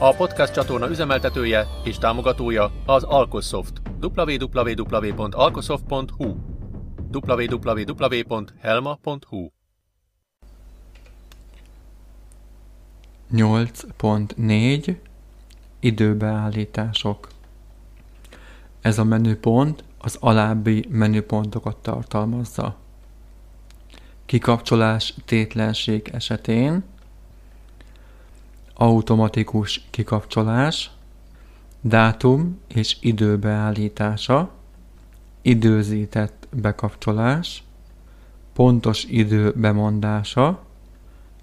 A 0.00 0.14
podcast 0.14 0.52
csatorna 0.52 0.88
üzemeltetője 0.88 1.66
és 1.84 1.98
támogatója 1.98 2.72
az 2.86 3.02
Alkosoft. 3.02 3.80
www.alkosoft.hu 4.00 6.36
www.helma.hu 7.12 9.48
8.4 13.32 14.96
Időbeállítások 15.80 17.28
Ez 18.80 18.98
a 18.98 19.04
menüpont 19.04 19.84
az 19.98 20.16
alábbi 20.20 20.84
menüpontokat 20.88 21.76
tartalmazza. 21.76 22.76
Kikapcsolás 24.26 25.14
tétlenség 25.24 26.08
esetén 26.12 26.84
automatikus 28.80 29.86
kikapcsolás, 29.90 30.90
dátum 31.80 32.60
és 32.68 32.96
idő 33.00 33.38
beállítása, 33.38 34.50
időzített 35.42 36.48
bekapcsolás, 36.52 37.62
pontos 38.52 39.04
idő 39.04 39.52
bemondása, 39.56 40.62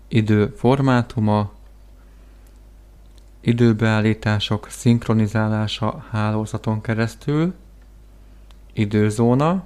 idő 0.08 0.54
formátuma, 0.58 1.52
időbeállítások 3.42 4.68
szinkronizálása 4.70 6.06
hálózaton 6.10 6.82
keresztül, 6.82 7.54
időzóna, 8.74 9.64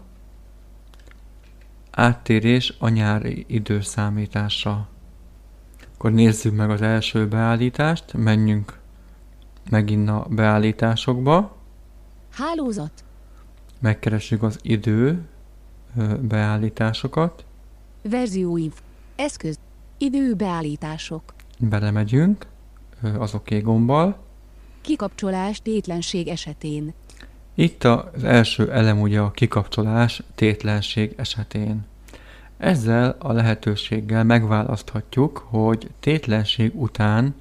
áttérés 1.91 2.73
a 2.79 2.89
nyári 2.89 3.45
időszámításra. 3.47 4.88
Akkor 6.00 6.11
nézzük 6.11 6.55
meg 6.55 6.69
az 6.69 6.81
első 6.81 7.28
beállítást, 7.28 8.14
menjünk 8.14 8.80
megint 9.69 10.09
a 10.09 10.28
beállításokba. 10.30 11.56
Hálózat. 12.31 13.03
Megkeressük 13.80 14.44
az 14.44 14.59
idő 14.61 15.28
beállításokat. 16.22 17.45
Verzióinf. 18.02 18.81
Eszköz. 19.16 19.59
Időbeállítások. 19.97 21.22
Belemegyünk 21.59 22.45
az 23.17 23.34
OK 23.34 23.61
gombbal. 23.61 24.17
Kikapcsolás 24.81 25.61
tétlenség 25.61 26.28
esetén. 26.28 26.94
Itt 27.56 27.84
az 27.84 28.23
első 28.23 28.72
elem 28.72 29.02
ugye 29.02 29.19
a 29.19 29.31
kikapcsolás 29.31 30.23
tétlenség 30.36 31.13
esetén. 31.17 31.86
Ezzel 32.59 33.15
a 33.19 33.31
lehetőséggel 33.31 34.23
megválaszthatjuk, 34.23 35.38
hogy 35.49 35.89
tétlenség 35.99 36.71
után, 36.81 37.35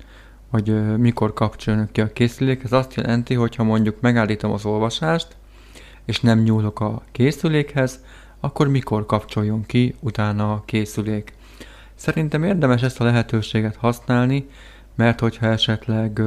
vagy 0.50 0.96
mikor 0.96 1.32
kapcsoljuk 1.32 1.92
ki 1.92 2.00
a 2.00 2.12
készülék, 2.12 2.64
ez 2.64 2.72
azt 2.72 2.94
jelenti, 2.94 3.34
hogy 3.34 3.56
ha 3.56 3.62
mondjuk 3.62 4.00
megállítom 4.00 4.52
az 4.52 4.64
olvasást, 4.64 5.36
és 6.04 6.20
nem 6.20 6.38
nyúlok 6.38 6.80
a 6.80 7.02
készülékhez, 7.12 8.04
akkor 8.40 8.68
mikor 8.68 9.06
kapcsoljon 9.06 9.66
ki 9.66 9.94
utána 10.00 10.52
a 10.52 10.62
készülék. 10.64 11.32
Szerintem 11.94 12.44
érdemes 12.44 12.82
ezt 12.82 13.00
a 13.00 13.04
lehetőséget 13.04 13.76
használni, 13.76 14.48
mert 14.94 15.20
hogyha 15.20 15.46
esetleg 15.46 16.22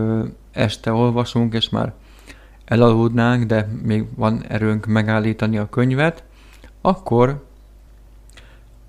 este 0.51 0.91
olvasunk, 0.91 1.53
és 1.53 1.69
már 1.69 1.93
elaludnánk, 2.65 3.43
de 3.43 3.67
még 3.83 4.05
van 4.15 4.45
erőnk 4.47 4.85
megállítani 4.85 5.57
a 5.57 5.69
könyvet, 5.69 6.23
akkor 6.81 7.49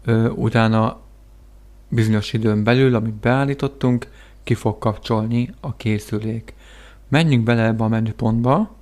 ö, 0.04 0.28
utána 0.28 1.00
bizonyos 1.88 2.32
időn 2.32 2.64
belül, 2.64 2.94
amit 2.94 3.14
beállítottunk, 3.14 4.08
ki 4.42 4.54
fog 4.54 4.78
kapcsolni 4.78 5.54
a 5.60 5.76
készülék. 5.76 6.54
Menjünk 7.08 7.44
bele 7.44 7.64
ebbe 7.64 7.84
a 7.84 7.88
menüpontba. 7.88 8.74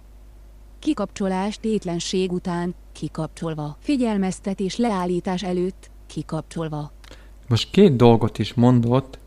Kikapcsolás 0.79 1.59
tétlenség 1.59 2.33
után, 2.33 2.75
kikapcsolva. 2.93 3.77
Figyelmeztetés 3.81 4.77
leállítás 4.77 5.43
előtt, 5.43 5.91
kikapcsolva. 6.07 6.93
Most 7.49 7.71
két 7.71 7.97
dolgot 7.97 8.39
is 8.39 8.55
mondott, 8.55 9.19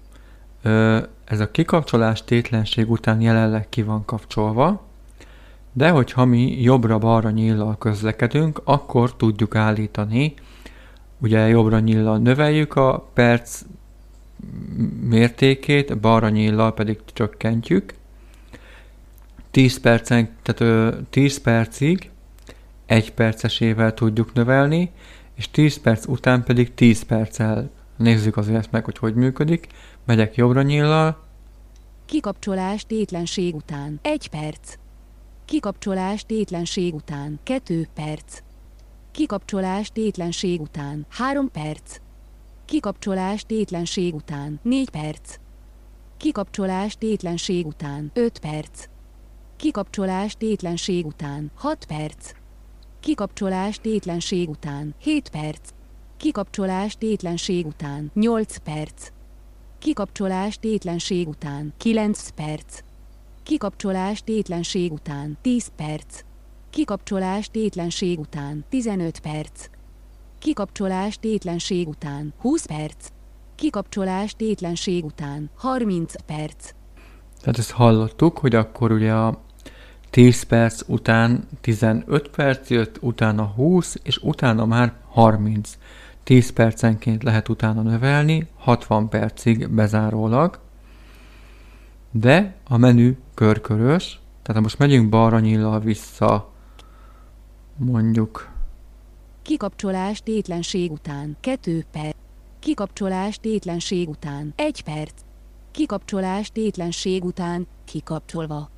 ez 1.25 1.39
a 1.39 1.51
kikapcsolás 1.51 2.23
tétlenség 2.23 2.91
után 2.91 3.21
jelenleg 3.21 3.69
ki 3.69 3.83
van 3.83 4.05
kapcsolva, 4.05 4.83
de 5.73 5.89
hogyha 5.89 6.25
mi 6.25 6.61
jobbra-balra 6.61 7.29
nyíllal 7.29 7.77
közlekedünk, 7.77 8.61
akkor 8.63 9.15
tudjuk 9.15 9.55
állítani 9.55 10.33
Ugye 11.23 11.47
jobbra 11.47 11.79
nyillal 11.79 12.17
növeljük 12.17 12.75
a 12.75 13.09
perc 13.13 13.61
mértékét, 15.01 15.99
balra 15.99 16.29
nyillal 16.29 16.73
pedig 16.73 16.99
csökkentjük. 17.13 17.93
10 19.51 19.79
percen, 19.79 20.29
tehát 20.41 20.95
10 21.09 21.41
percig 21.41 22.09
1 22.85 23.13
percesével 23.13 23.93
tudjuk 23.93 24.33
növelni, 24.33 24.91
és 25.35 25.51
10 25.51 25.81
perc 25.81 26.05
után 26.05 26.43
pedig 26.43 26.73
10 26.73 27.03
perccel. 27.03 27.69
Nézzük 27.97 28.37
azért 28.37 28.57
ezt 28.57 28.71
meg, 28.71 28.85
hogy 28.85 28.97
hogy 28.97 29.15
működik. 29.15 29.67
Megyek 30.05 30.35
jobbra 30.35 30.61
nyillal. 30.61 31.23
Kikapcsolás 32.05 32.85
tétlenség 32.85 33.55
után 33.55 33.99
1 34.01 34.29
perc. 34.29 34.73
Kikapcsolás 35.45 36.25
tétlenség 36.25 36.93
után 36.93 37.39
2 37.43 37.87
perc. 37.93 38.42
Kikapcsolás 39.13 39.89
tétlenség 39.89 40.61
után 40.61 41.05
3 41.09 41.51
perc. 41.51 41.97
Kikapcsolás 42.65 43.45
tétlenség 43.45 44.13
után 44.15 44.59
4 44.63 44.89
perc. 44.89 45.35
Kikapcsolás 46.17 46.97
tétlenség 46.97 47.65
után 47.65 48.11
5 48.13 48.39
perc. 48.39 48.85
Kikapcsolás 49.55 50.35
tétlenség 50.35 51.05
után 51.05 51.51
6 51.55 51.85
perc. 51.85 52.31
Kikapcsolás 52.99 53.79
tétlenség 53.79 54.49
után 54.49 54.95
7 54.99 55.29
perc. 55.29 55.69
Kikapcsolás 56.17 56.95
tétlenség 56.97 57.65
után 57.65 58.11
8 58.13 58.57
perc. 58.57 59.11
Kikapcsolás 59.79 60.57
tétlenség 60.57 61.27
után 61.27 61.73
9 61.77 62.29
perc. 62.29 62.79
Kikapcsolás 63.43 64.21
tétlenség 64.23 64.91
után 64.91 65.37
10 65.41 65.71
perc. 65.75 66.23
Kikapcsolás 66.73 67.49
tétlenség 67.51 68.19
után 68.19 68.65
15 68.69 69.19
perc. 69.19 69.69
Kikapcsolás 70.39 71.17
tétlenség 71.19 71.87
után 71.87 72.33
20 72.37 72.65
perc. 72.65 73.07
Kikapcsolás 73.55 74.35
tétlenség 74.35 75.05
után 75.05 75.49
30 75.55 76.13
perc. 76.25 76.73
Tehát 77.39 77.57
ezt 77.57 77.71
hallottuk, 77.71 78.37
hogy 78.37 78.55
akkor 78.55 78.91
ugye 78.91 79.11
a 79.13 79.41
10 80.09 80.43
perc 80.43 80.81
után 80.87 81.47
15 81.61 82.29
perc 82.29 82.69
jött, 82.69 82.97
utána 83.01 83.43
20, 83.43 83.95
és 84.03 84.17
utána 84.17 84.65
már 84.65 84.93
30. 85.09 85.77
10 86.23 86.51
percenként 86.51 87.23
lehet 87.23 87.49
utána 87.49 87.81
növelni, 87.81 88.47
60 88.57 89.09
percig 89.09 89.69
bezárólag. 89.69 90.59
De 92.11 92.55
a 92.67 92.77
menü 92.77 93.17
körkörös, 93.33 94.19
tehát 94.41 94.61
most 94.61 94.79
megyünk 94.79 95.09
balra 95.09 95.39
nyillal 95.39 95.79
vissza 95.79 96.51
mondjuk. 97.77 98.51
Kikapcsolás 99.41 100.21
tétlenség 100.21 100.91
után 100.91 101.37
2 101.39 101.85
perc. 101.91 102.15
Kikapcsolás 102.59 103.37
tétlenség 103.37 104.09
után 104.09 104.53
1 104.55 104.83
perc. 104.83 105.11
Kikapcsolás 105.71 106.51
tétlenség 106.51 107.23
után 107.23 107.67
kikapcsolva. 107.85 108.69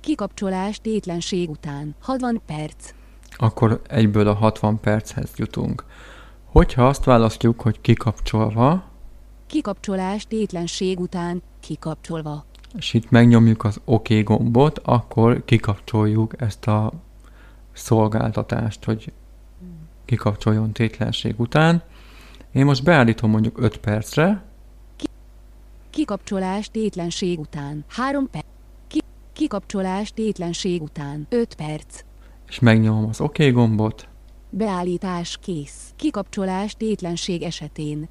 Kikapcsolás 0.00 0.80
tétlenség 0.80 1.50
után 1.50 1.94
60 2.00 2.40
perc. 2.46 2.90
Akkor 3.36 3.82
egyből 3.88 4.28
a 4.28 4.34
60 4.34 4.80
perchez 4.80 5.30
jutunk. 5.36 5.84
Hogyha 6.44 6.86
azt 6.86 7.04
választjuk, 7.04 7.60
hogy 7.60 7.80
kikapcsolva, 7.80 8.84
Kikapcsolás 9.46 10.26
tétlenség 10.26 11.00
után 11.00 11.42
kikapcsolva. 11.60 12.44
és 12.76 12.94
itt 12.94 13.10
megnyomjuk 13.10 13.64
az 13.64 13.80
OK 13.84 14.08
gombot, 14.24 14.78
akkor 14.78 15.44
kikapcsoljuk 15.44 16.40
ezt 16.40 16.66
a 16.66 16.92
szolgáltatást, 17.78 18.84
hogy 18.84 19.12
kikapcsoljon 20.04 20.72
tétlenség 20.72 21.34
után. 21.40 21.82
Én 22.52 22.64
most 22.64 22.84
beállítom 22.84 23.30
mondjuk 23.30 23.58
5 23.60 23.76
percre. 23.76 24.42
Kikapcsolás 25.90 26.70
tétlenség 26.70 27.38
után 27.38 27.84
3 27.88 28.30
perc. 28.30 28.44
Ki- 28.86 29.02
Kikapcsolás 29.32 30.12
tétlenség 30.12 30.82
után 30.82 31.26
5 31.30 31.54
perc. 31.54 32.00
És 32.48 32.58
megnyomom 32.58 33.08
az 33.08 33.20
OK 33.20 33.50
gombot, 33.52 34.08
Beállítás 34.50 35.38
kész. 35.42 35.92
Kikapcsolás 35.96 36.74
tétlenség 36.74 37.42
esetén. 37.42 38.08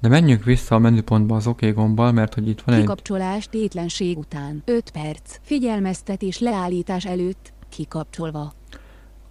de 0.00 0.08
menjünk 0.10 0.44
vissza 0.44 0.74
a 0.74 0.78
menüpontba 0.78 1.36
az 1.36 1.46
OK 1.46 1.72
gombbal, 1.74 2.12
mert 2.12 2.34
hogy 2.34 2.48
itt 2.48 2.60
van 2.60 2.74
egy 2.74 2.80
Kikapcsolás 2.80 3.48
tétlenség 3.48 4.18
után 4.18 4.62
5 4.64 4.90
perc. 4.90 5.38
Figyelmeztetés 5.42 6.38
leállítás 6.38 7.04
előtt 7.04 7.52
kikapcsolva. 7.74 8.52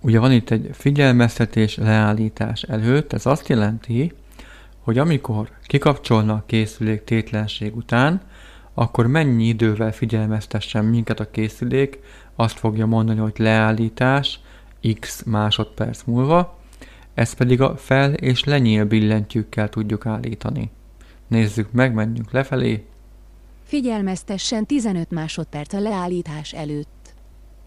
Ugye 0.01 0.19
van 0.19 0.31
itt 0.31 0.49
egy 0.49 0.69
figyelmeztetés 0.73 1.77
leállítás 1.77 2.63
előtt, 2.63 3.13
ez 3.13 3.25
azt 3.25 3.47
jelenti, 3.47 4.13
hogy 4.79 4.97
amikor 4.97 5.49
kikapcsolna 5.63 6.33
a 6.33 6.43
készülék 6.45 7.03
tétlenség 7.03 7.75
után, 7.75 8.21
akkor 8.73 9.07
mennyi 9.07 9.47
idővel 9.47 9.91
figyelmeztessen 9.91 10.85
minket 10.85 11.19
a 11.19 11.29
készülék, 11.29 11.99
azt 12.35 12.59
fogja 12.59 12.85
mondani, 12.85 13.19
hogy 13.19 13.33
leállítás 13.37 14.39
x 14.99 15.23
másodperc 15.23 16.03
múlva, 16.03 16.59
ezt 17.13 17.35
pedig 17.35 17.61
a 17.61 17.77
fel- 17.77 18.13
és 18.13 18.43
lenyíl 18.43 18.85
billentyűkkel 18.85 19.69
tudjuk 19.69 20.05
állítani. 20.05 20.71
Nézzük 21.27 21.71
meg, 21.71 21.93
menjünk 21.93 22.31
lefelé, 22.31 22.85
Figyelmeztessen 23.73 24.65
15 24.65 25.11
másodperc 25.11 25.73
a 25.73 25.79
leállítás 25.79 26.53
előtt. 26.53 27.02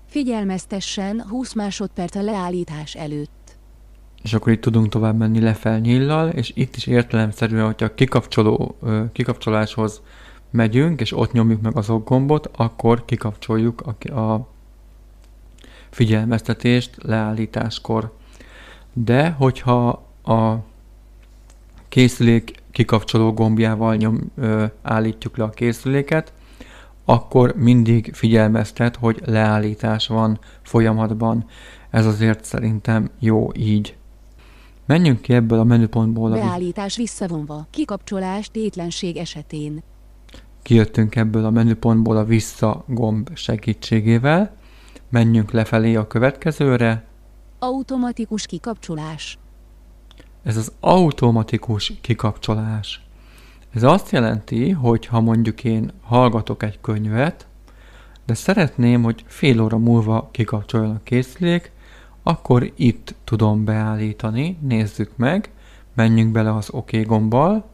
Figyelmeztessen 0.07 1.23
20 1.29 1.53
másodperc 1.53 2.15
a 2.17 2.23
leállítás 2.23 2.95
előtt. 2.95 3.57
és 4.23 4.35
akkor 4.35 4.53
itt 4.53 4.61
tudunk 4.61 4.89
tovább 4.89 5.17
menni 5.17 5.41
lefel 5.41 5.79
nyillal, 5.79 6.29
és 6.29 6.53
itt 6.55 6.77
is 6.77 6.87
értelemszerűen, 6.87 7.65
hogyha 7.65 7.95
kikapcsoló, 7.95 8.77
kikapcsoláshoz 9.13 10.01
megyünk, 10.51 11.01
és 11.01 11.13
ott 11.13 11.33
nyomjuk 11.33 11.61
meg 11.61 11.77
az 11.77 11.93
gombot, 12.05 12.51
akkor 12.57 13.05
kikapcsoljuk 13.05 13.81
a, 13.81 14.21
a 14.21 14.49
figyelmeztetést 15.91 16.97
leállításkor. 17.03 18.13
De 18.93 19.31
hogyha 19.31 19.89
a 20.25 20.55
készülék 21.89 22.63
kikapcsoló 22.71 23.33
gombjával 23.33 23.97
nyom, 23.97 24.33
ö, 24.37 24.65
állítjuk 24.83 25.37
le 25.37 25.45
a 25.45 25.51
készüléket, 25.51 26.33
akkor 27.09 27.55
mindig 27.57 28.15
figyelmeztet, 28.15 28.97
hogy 28.97 29.23
leállítás 29.25 30.07
van 30.07 30.39
folyamatban. 30.63 31.45
Ez 31.91 32.07
azért 32.07 32.45
szerintem 32.45 33.11
jó 33.19 33.51
így. 33.55 33.97
Menjünk 34.87 35.21
ki 35.21 35.33
ebből 35.35 35.59
a 35.59 35.65
menüpontból, 35.65 36.33
a 36.33 36.35
Beállítás 36.35 36.97
visszavonva. 36.97 37.67
Kikapcsolás 37.71 38.51
tétlenség 38.51 39.17
esetén. 39.17 39.83
kijöttünk 40.63 41.17
ebből 41.17 41.45
a 41.45 41.51
menüpontból 41.51 42.17
a 42.17 42.25
vissza 42.25 42.85
gomb 42.87 43.31
segítségével. 43.35 44.57
Menjünk 45.09 45.51
lefelé 45.51 45.95
a 45.95 46.07
következőre. 46.07 47.05
Automatikus 47.59 48.47
kikapcsolás. 48.47 49.39
Ez 50.43 50.57
az 50.57 50.73
automatikus 50.81 51.93
kikapcsolás. 52.01 53.06
Ez 53.77 53.83
azt 53.83 54.11
jelenti, 54.11 54.71
hogy 54.71 55.07
ha 55.07 55.21
mondjuk 55.21 55.65
én 55.65 55.91
hallgatok 56.03 56.63
egy 56.63 56.81
könyvet, 56.81 57.47
de 58.27 58.35
szeretném, 58.35 59.03
hogy 59.03 59.25
fél 59.27 59.61
óra 59.61 59.79
múlva 59.79 60.29
kikapcsoljon 60.33 60.91
a 60.91 61.03
készülék, 61.03 61.73
akkor 62.23 62.73
itt 62.77 63.15
tudom 63.25 63.65
beállítani, 63.65 64.59
nézzük 64.61 65.17
meg, 65.17 65.51
menjünk 65.95 66.33
bele 66.33 66.55
az 66.55 66.69
OK 66.71 66.91
gombbal, 67.07 67.71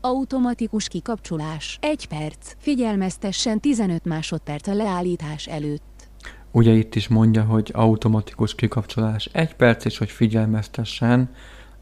Automatikus 0.00 0.88
kikapcsolás. 0.88 1.78
1 1.80 2.06
perc. 2.06 2.52
Figyelmeztessen 2.58 3.60
15 3.60 4.04
másodperc 4.04 4.66
a 4.66 4.74
leállítás 4.74 5.46
előtt. 5.46 6.08
ugye 6.50 6.72
itt 6.72 6.94
is 6.94 7.08
mondja, 7.08 7.42
hogy 7.42 7.70
automatikus 7.74 8.54
kikapcsolás 8.54 9.28
1 9.32 9.54
perc, 9.54 9.84
és 9.84 9.98
hogy 9.98 10.10
figyelmeztessen 10.10 11.30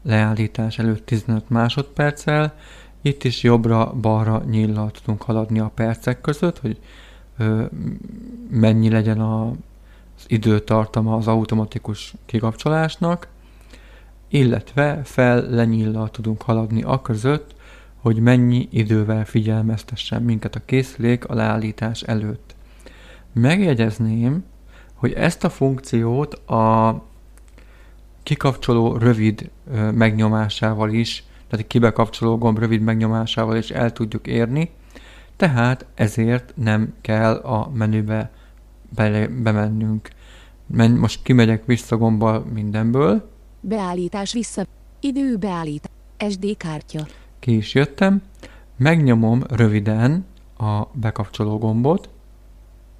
leállítás 0.05 0.79
előtt 0.79 1.05
15 1.05 1.49
másodperccel. 1.49 2.55
Itt 3.05 3.23
is 3.23 3.43
jobbra-balra 3.43 4.43
nyíllal 4.49 4.91
tudunk 4.91 5.21
haladni 5.21 5.59
a 5.59 5.71
percek 5.75 6.21
között, 6.21 6.59
hogy 6.59 6.79
ö, 7.37 7.65
mennyi 8.49 8.89
legyen 8.89 9.19
a, 9.19 9.49
az 10.17 10.25
időtartama 10.27 11.15
az 11.15 11.27
automatikus 11.27 12.13
kikapcsolásnak, 12.25 13.27
illetve 14.27 15.01
fel-lenyíllal 15.03 16.09
tudunk 16.09 16.41
haladni 16.41 16.83
a 16.83 17.01
között, 17.01 17.55
hogy 17.95 18.19
mennyi 18.19 18.67
idővel 18.71 19.25
figyelmeztessen 19.25 20.21
minket 20.21 20.55
a 20.55 20.65
készülék 20.65 21.25
a 21.25 21.33
leállítás 21.33 22.01
előtt. 22.01 22.55
Megjegyezném, 23.33 24.43
hogy 24.93 25.13
ezt 25.13 25.43
a 25.43 25.49
funkciót 25.49 26.33
a 26.33 27.01
kikapcsoló 28.23 28.97
rövid 28.97 29.49
megnyomásával 29.93 30.89
is, 30.89 31.23
tehát 31.47 31.65
a 31.65 31.67
kibekapcsoló 31.67 32.37
gomb 32.37 32.59
rövid 32.59 32.81
megnyomásával 32.81 33.57
is 33.57 33.69
el 33.71 33.91
tudjuk 33.91 34.27
érni, 34.27 34.71
tehát 35.35 35.85
ezért 35.95 36.53
nem 36.55 36.93
kell 37.01 37.35
a 37.35 37.69
menübe 37.73 38.31
bele, 38.95 39.27
bemennünk. 39.27 40.09
Men, 40.67 40.91
most 40.91 41.23
kimegyek 41.23 41.65
vissza 41.65 41.97
gombbal 41.97 42.45
mindenből, 42.53 43.33
Beállítás 43.67 44.33
vissza. 44.33 44.65
Idő 44.99 45.37
beállít. 45.37 45.89
SD 46.29 46.57
kártya. 46.57 47.05
ki 47.39 47.55
is 47.55 47.73
jöttem, 47.73 48.21
megnyomom 48.77 49.43
röviden 49.49 50.25
a 50.57 50.83
bekapcsoló 50.93 51.57
gombot, 51.57 52.09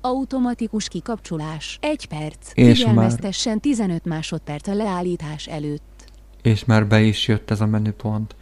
Automatikus 0.01 0.87
kikapcsolás. 0.87 1.77
1 1.81 2.07
perc. 2.07 2.51
És 2.53 2.77
Figyelmeztessen 2.77 3.59
15 3.59 4.05
másodperc 4.05 4.67
a 4.67 4.73
leállítás 4.73 5.47
előtt. 5.47 5.94
És 6.45 6.65
már 6.65 6.87
be 6.87 7.01
is 7.01 7.27
jött 7.27 7.51
ez 7.51 7.61
a 7.61 7.65
menüpont. 7.65 8.35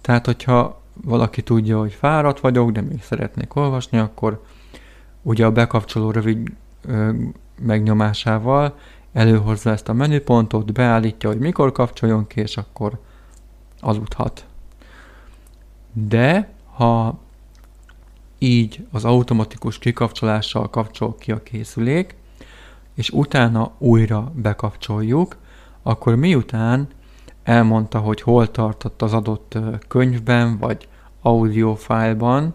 Tehát, 0.00 0.26
hogyha 0.26 0.80
valaki 1.04 1.42
tudja, 1.42 1.78
hogy 1.78 1.92
fáradt 1.92 2.40
vagyok, 2.40 2.70
de 2.70 2.80
még 2.80 3.02
szeretnék 3.02 3.54
olvasni, 3.54 3.98
akkor 3.98 4.42
ugye 5.22 5.46
a 5.46 5.52
bekapcsoló 5.52 6.10
rövid 6.10 6.52
ö, 6.82 7.12
megnyomásával 7.62 8.78
előhozza 9.12 9.70
ezt 9.70 9.88
a 9.88 9.92
menüpontot, 9.92 10.72
beállítja, 10.72 11.28
hogy 11.28 11.38
mikor 11.38 11.72
kapcsoljon 11.72 12.26
ki, 12.26 12.40
és 12.40 12.56
akkor 12.56 13.00
aludhat. 13.80 14.46
De 15.92 16.52
ha 16.72 17.18
így 18.38 18.86
az 18.90 19.04
automatikus 19.04 19.78
kikapcsolással 19.78 20.70
kapcsol 20.70 21.14
ki 21.18 21.32
a 21.32 21.42
készülék, 21.42 22.14
és 22.94 23.10
utána 23.10 23.72
újra 23.78 24.32
bekapcsoljuk, 24.34 25.36
akkor 25.82 26.14
miután 26.14 26.88
elmondta, 27.50 27.98
hogy 27.98 28.20
hol 28.20 28.50
tartott 28.50 29.02
az 29.02 29.12
adott 29.12 29.58
könyvben 29.88 30.58
vagy 30.58 30.88
audiofájlban, 31.22 32.54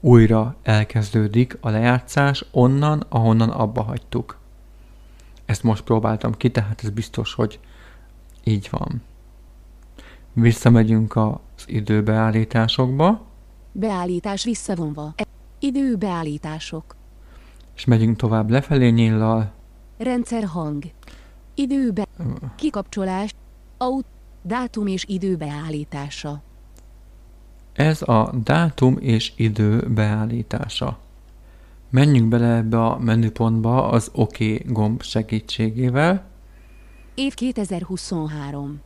újra 0.00 0.56
elkezdődik 0.62 1.58
a 1.60 1.68
lejátszás 1.68 2.44
onnan, 2.50 3.04
ahonnan 3.08 3.50
abba 3.50 3.82
hagytuk. 3.82 4.38
Ezt 5.44 5.62
most 5.62 5.82
próbáltam 5.82 6.32
ki, 6.32 6.50
tehát 6.50 6.80
ez 6.84 6.90
biztos, 6.90 7.34
hogy 7.34 7.60
így 8.44 8.68
van. 8.70 9.02
Visszamegyünk 10.32 11.16
az 11.16 11.64
időbeállításokba, 11.66 13.26
Beállítás 13.72 14.44
visszavonva. 14.44 15.12
E- 15.16 15.26
Idő 15.58 15.96
beállítások. 15.96 16.96
és 17.74 17.84
megyünk 17.84 18.16
tovább 18.16 18.50
lefelé 18.50 18.88
nyillal, 18.88 19.52
Rendszer 19.98 20.44
hang. 20.44 20.84
Idő 21.54 21.90
be... 21.90 22.06
Kikapcsolás. 22.56 23.34
Aut... 23.78 24.06
Dátum 24.48 24.86
és 24.86 25.04
idő 25.08 25.36
beállítása. 25.36 26.42
Ez 27.72 28.02
a 28.02 28.32
dátum 28.44 28.96
és 29.00 29.32
idő 29.36 29.88
beállítása. 29.88 30.98
Menjünk 31.90 32.28
bele 32.28 32.56
ebbe 32.56 32.84
a 32.84 32.98
menüpontba 32.98 33.88
az 33.88 34.10
OK 34.12 34.36
gomb 34.66 35.02
segítségével, 35.02 36.24
Év 37.14 37.34
2023. 37.34 38.80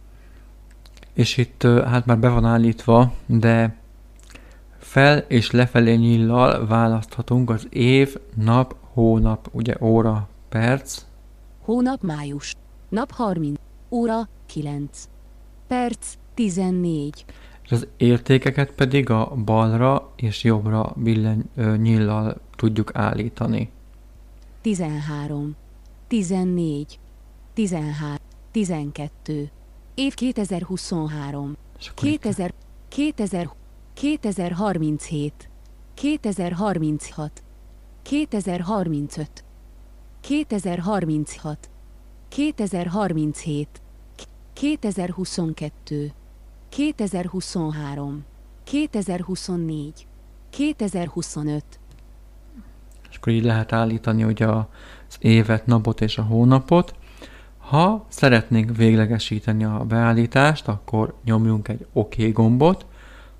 és 1.12 1.36
itt 1.36 1.62
hát 1.62 2.06
már 2.06 2.18
be 2.18 2.28
van 2.28 2.44
állítva, 2.44 3.12
de 3.26 3.76
fel 4.78 5.18
és 5.18 5.50
lefelé 5.50 5.94
nyillal 5.94 6.66
választhatunk 6.66 7.50
az 7.50 7.66
év, 7.70 8.16
nap, 8.34 8.76
hónap, 8.92 9.48
ugye 9.52 9.74
óra, 9.80 10.28
perc, 10.48 11.04
Hónap 11.60 12.02
május. 12.02 12.54
Nap 12.88 13.10
30. 13.10 13.60
Óra 13.90 14.28
9. 14.46 15.10
Perc 15.72 16.14
14. 16.34 17.24
és 17.64 17.70
az 17.70 17.86
értékeket 17.96 18.72
pedig 18.72 19.10
a 19.10 19.34
balra 19.44 20.12
és 20.16 20.44
jobbra 20.44 20.92
billen 20.96 21.50
nyillal 21.76 22.40
tudjuk 22.56 22.90
állítani. 22.94 23.70
13. 24.60 25.56
14. 26.06 26.98
13. 27.52 28.16
12. 28.50 29.50
Év 29.94 30.14
2023. 30.14 31.56
És 31.78 31.88
akkor 31.88 32.08
itt 32.08 32.20
2000. 32.20 32.52
2000. 32.88 33.50
2037. 33.94 35.48
2036. 35.94 37.42
2035 38.02 39.44
2036 40.20 41.70
2037 42.28 43.81
2022 44.52 46.12
2023 46.68 48.24
2024 48.64 50.06
2025 50.50 51.64
És 53.10 53.16
akkor 53.16 53.32
így 53.32 53.44
lehet 53.44 53.72
állítani 53.72 54.24
ugye 54.24 54.46
az 54.46 54.64
évet, 55.18 55.66
napot 55.66 56.00
és 56.00 56.18
a 56.18 56.22
hónapot. 56.22 56.94
Ha 57.58 58.06
szeretnénk 58.08 58.76
véglegesíteni 58.76 59.64
a 59.64 59.84
beállítást, 59.88 60.68
akkor 60.68 61.14
nyomjunk 61.24 61.68
egy 61.68 61.86
OK 61.92 62.14
gombot, 62.32 62.86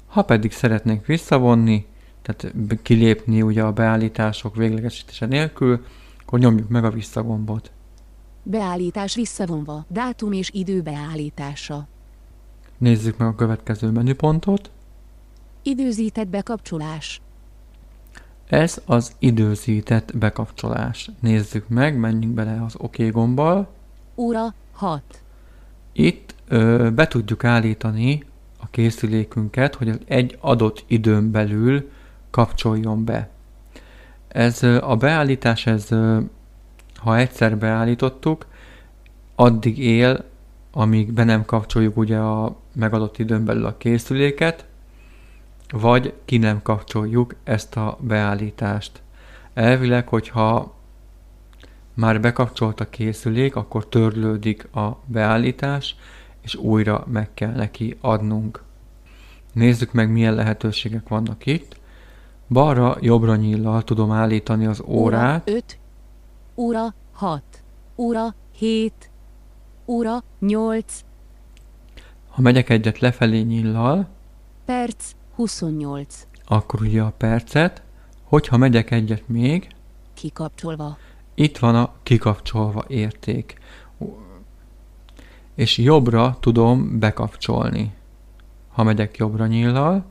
ha 0.07 0.23
pedig 0.23 0.52
szeretnénk 0.52 1.07
visszavonni, 1.07 1.87
tehát 2.23 2.54
kilépni 2.83 3.42
ugye 3.42 3.62
a 3.62 3.73
beállítások 3.73 4.57
véglegesítése 4.57 5.26
nélkül, 5.26 5.85
akkor 6.21 6.38
nyomjuk 6.38 6.69
meg 6.69 6.85
a 6.85 6.90
visszagombot. 6.90 7.71
Beállítás 8.42 9.14
visszavonva. 9.14 9.84
Dátum 9.88 10.32
és 10.32 10.50
idő 10.52 10.80
beállítása. 10.80 11.87
Nézzük 12.78 13.16
meg 13.16 13.28
a 13.28 13.34
következő 13.34 13.90
menüpontot. 13.90 14.70
Időzített 15.62 16.28
bekapcsolás. 16.28 17.20
Ez 18.46 18.80
az 18.84 19.12
időzített 19.18 20.18
bekapcsolás. 20.18 21.11
Nézzük 21.20 21.68
meg, 21.68 21.99
menjünk 21.99 22.34
bele 22.34 22.62
az 22.64 22.75
OK 22.78 22.96
gombbal. 23.11 23.68
Óra 24.16 24.54
6. 24.72 25.02
Itt 25.92 26.34
ö, 26.49 26.90
be 26.94 27.06
tudjuk 27.08 27.44
állítani 27.44 28.25
a 28.61 28.66
készülékünket, 28.66 29.75
hogy 29.75 29.99
egy 30.06 30.38
adott 30.40 30.84
időn 30.87 31.30
belül 31.30 31.90
kapcsoljon 32.30 33.04
be. 33.04 33.30
Ez 34.28 34.62
a 34.62 34.96
beállítás, 34.99 35.66
ez, 35.66 35.88
ha 37.02 37.16
egyszer 37.18 37.59
beállítottuk, 37.59 38.47
addig 39.35 39.78
él, 39.78 40.25
amíg 40.73 41.12
be 41.12 41.25
nem 41.25 41.44
kapcsoljuk 41.44 41.97
ugye 41.97 42.18
a 42.18 42.56
megadott 42.75 43.18
időn 43.18 43.44
belül 43.44 43.66
a 43.66 43.76
készüléket, 43.76 44.66
vagy 45.71 46.14
ki 46.25 46.37
nem 46.37 46.62
kapcsoljuk 46.62 47.35
ezt 47.44 47.76
a 47.76 47.99
beállítást. 48.00 49.02
Elvileg, 49.54 50.09
hogyha 50.09 50.75
már 51.94 52.21
bekapcsolt 52.21 52.80
a 52.80 52.88
készülék, 52.88 53.56
akkor 53.56 53.88
törlődik 53.88 54.75
a 54.75 54.99
beállítás, 55.06 55.97
és 56.40 56.54
újra 56.54 57.04
meg 57.12 57.28
kell 57.35 57.52
neki 57.52 57.97
adnunk. 58.00 58.62
Nézzük 59.52 59.92
meg, 59.92 60.11
milyen 60.11 60.35
lehetőségek 60.35 61.09
vannak 61.09 61.47
itt. 61.47 61.76
Balra 62.49 62.97
jobbra 63.00 63.37
nyillal 63.37 63.82
tudom 63.82 64.11
állítani 64.11 64.66
az 64.66 64.82
órát. 64.87 65.50
Óra 65.50 65.56
5. 65.56 65.78
Óra 66.62 66.95
6. 67.12 67.42
Óra 67.97 68.35
7. 68.52 69.11
Óra 69.87 70.23
8. 70.38 71.00
Ha 72.28 72.40
megyek 72.40 72.69
egyet 72.71 72.99
lefelé 72.99 73.40
nyillal, 73.40 74.09
Perc 74.64 75.11
28. 75.35 76.26
akkor 76.45 76.81
ugye 76.81 77.02
a 77.02 77.12
percet. 77.16 77.83
Hogyha 78.23 78.57
megyek 78.57 78.90
egyet 78.90 79.28
még, 79.28 79.69
Kikapcsolva. 80.14 80.97
itt 81.35 81.59
van 81.59 81.75
a 81.76 81.92
kikapcsolva 82.02 82.85
érték. 82.87 83.59
És 85.54 85.78
jobbra 85.78 86.37
tudom 86.40 86.99
bekapcsolni. 86.99 87.95
Ha 88.73 88.83
megyek 88.83 89.16
jobbra 89.16 89.47
nyillal, 89.47 90.04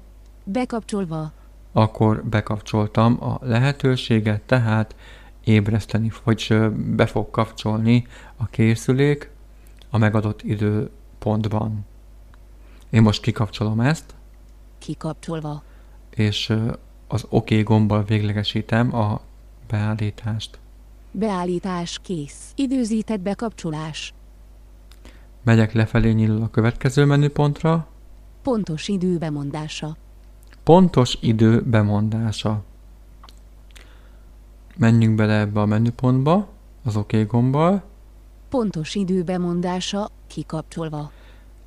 Bekapcsolva. 0.43 1.31
akkor 1.71 2.23
bekapcsoltam 2.25 3.23
a 3.23 3.37
lehetőséget, 3.41 4.41
tehát 4.41 4.95
ébreszteni, 5.43 6.11
vagy 6.23 6.55
be 6.95 7.05
fog 7.05 7.29
kapcsolni 7.29 8.07
a 8.37 8.45
készülék 8.45 9.29
a 9.89 9.97
megadott 9.97 10.41
időpontban. 10.43 11.85
Én 12.89 13.01
most 13.01 13.21
kikapcsolom 13.21 13.79
ezt, 13.79 14.15
Kikapcsolva. 14.77 15.63
és 16.09 16.53
az 17.07 17.25
OK 17.29 17.49
gombbal 17.63 18.03
véglegesítem 18.03 18.95
a 18.95 19.21
beállítást. 19.69 20.59
Beállítás 21.11 21.99
kész. 22.03 22.51
Időzített 22.55 23.19
bekapcsolás. 23.19 24.13
Megyek 25.43 25.73
lefelé 25.73 26.11
nyílul 26.11 26.41
a 26.41 26.49
következő 26.49 27.05
menüpontra, 27.05 27.87
Pontos 28.41 28.87
idő 28.87 29.17
bemondása. 29.17 29.95
pontos 30.63 31.17
idő 31.21 31.61
bemondása. 31.61 32.63
Menjünk 34.81 35.15
bele 35.15 35.39
ebbe 35.39 35.59
a 35.59 35.65
menüpontba, 35.65 36.47
az 36.83 36.95
OK 36.95 37.13
gombbal. 37.27 37.83
Pontos 38.49 38.95
idő 38.95 39.23
bemondása. 39.23 40.09
Kikapcsolva. 40.27 41.11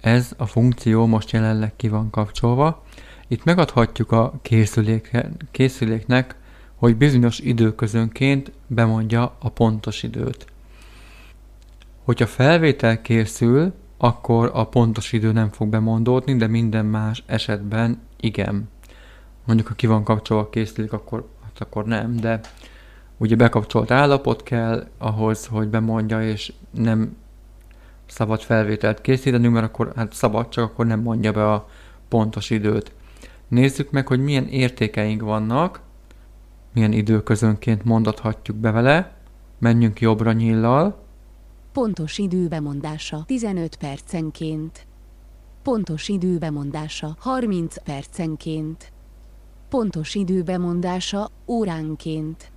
Ez 0.01 0.33
a 0.37 0.47
funkció 0.47 1.07
most 1.07 1.31
jelenleg 1.31 1.77
ki 1.77 1.89
van 1.89 2.11
kapcsolva. 2.11 2.83
Itt 3.29 3.45
megadhatjuk 3.45 4.13
a 4.13 4.33
készüléke, 4.43 5.31
készüléknek, 5.51 6.37
hogy 6.75 6.97
bizonyos 6.97 7.39
időközönként 7.39 8.53
bemondja 8.67 9.37
a 9.39 9.49
pontos 9.49 10.03
időt. 10.03 10.47
Hogyha 12.05 12.27
felvétel 12.27 13.01
készül, 13.01 13.73
akkor 13.97 14.51
a 14.55 14.67
pontos 14.67 15.13
idő 15.13 15.33
nem 15.33 15.51
fog 15.51 15.69
bemondódni, 15.69 16.37
de 16.37 16.47
minden 16.47 16.87
más 16.87 17.23
esetben 17.27 18.01
igen. 18.21 18.69
Mondjuk, 19.45 19.69
ha 19.69 19.75
ki 19.75 19.87
van 19.87 20.05
kapcsolva 20.05 20.43
a 20.43 20.51
készülék, 20.51 20.93
akkor, 20.93 21.29
hát 21.43 21.61
akkor 21.61 21.85
nem, 21.85 22.17
de 22.17 22.41
ugye 23.17 23.37
bekapcsolt 23.37 23.91
állapot 23.91 24.43
kell 24.43 24.87
ahhoz, 24.99 25.47
hogy 25.47 25.69
bemondja, 25.69 26.23
és 26.23 26.53
nem 26.71 27.17
szabad 28.07 28.41
felvételt 28.41 29.01
készítenünk, 29.01 29.55
mert 29.55 29.67
akkor 29.67 29.93
hát 29.97 30.13
szabad, 30.13 30.49
csak 30.49 30.65
akkor 30.65 30.87
nem 30.87 31.01
mondja 31.01 31.33
be 31.33 31.53
a 31.53 31.69
pontos 32.09 32.51
időt. 32.51 32.93
Nézzük 33.49 33.91
meg, 33.91 34.07
hogy 34.07 34.21
milyen 34.21 34.47
értékeink 34.47 35.23
vannak, 35.23 35.81
milyen 36.73 36.93
időközönként 36.93 37.85
mondathatjuk 37.85 38.57
be 38.57 38.71
vele. 38.71 39.13
Menjünk 39.59 40.01
jobbra 40.01 40.33
nyillal, 40.33 41.05
Pontos 41.75 42.19
idő 42.19 42.49
bemondása. 42.49 43.25
15 43.27 43.77
percenként. 43.77 44.87
Pontos 45.63 46.09
idő 46.09 46.39
bemondása. 46.39 47.17
30 47.19 47.83
percenként. 47.83 48.93
Pontos 49.69 50.15
idő 50.15 50.43
bemondása. 50.43 51.31
Óránként. 51.47 52.53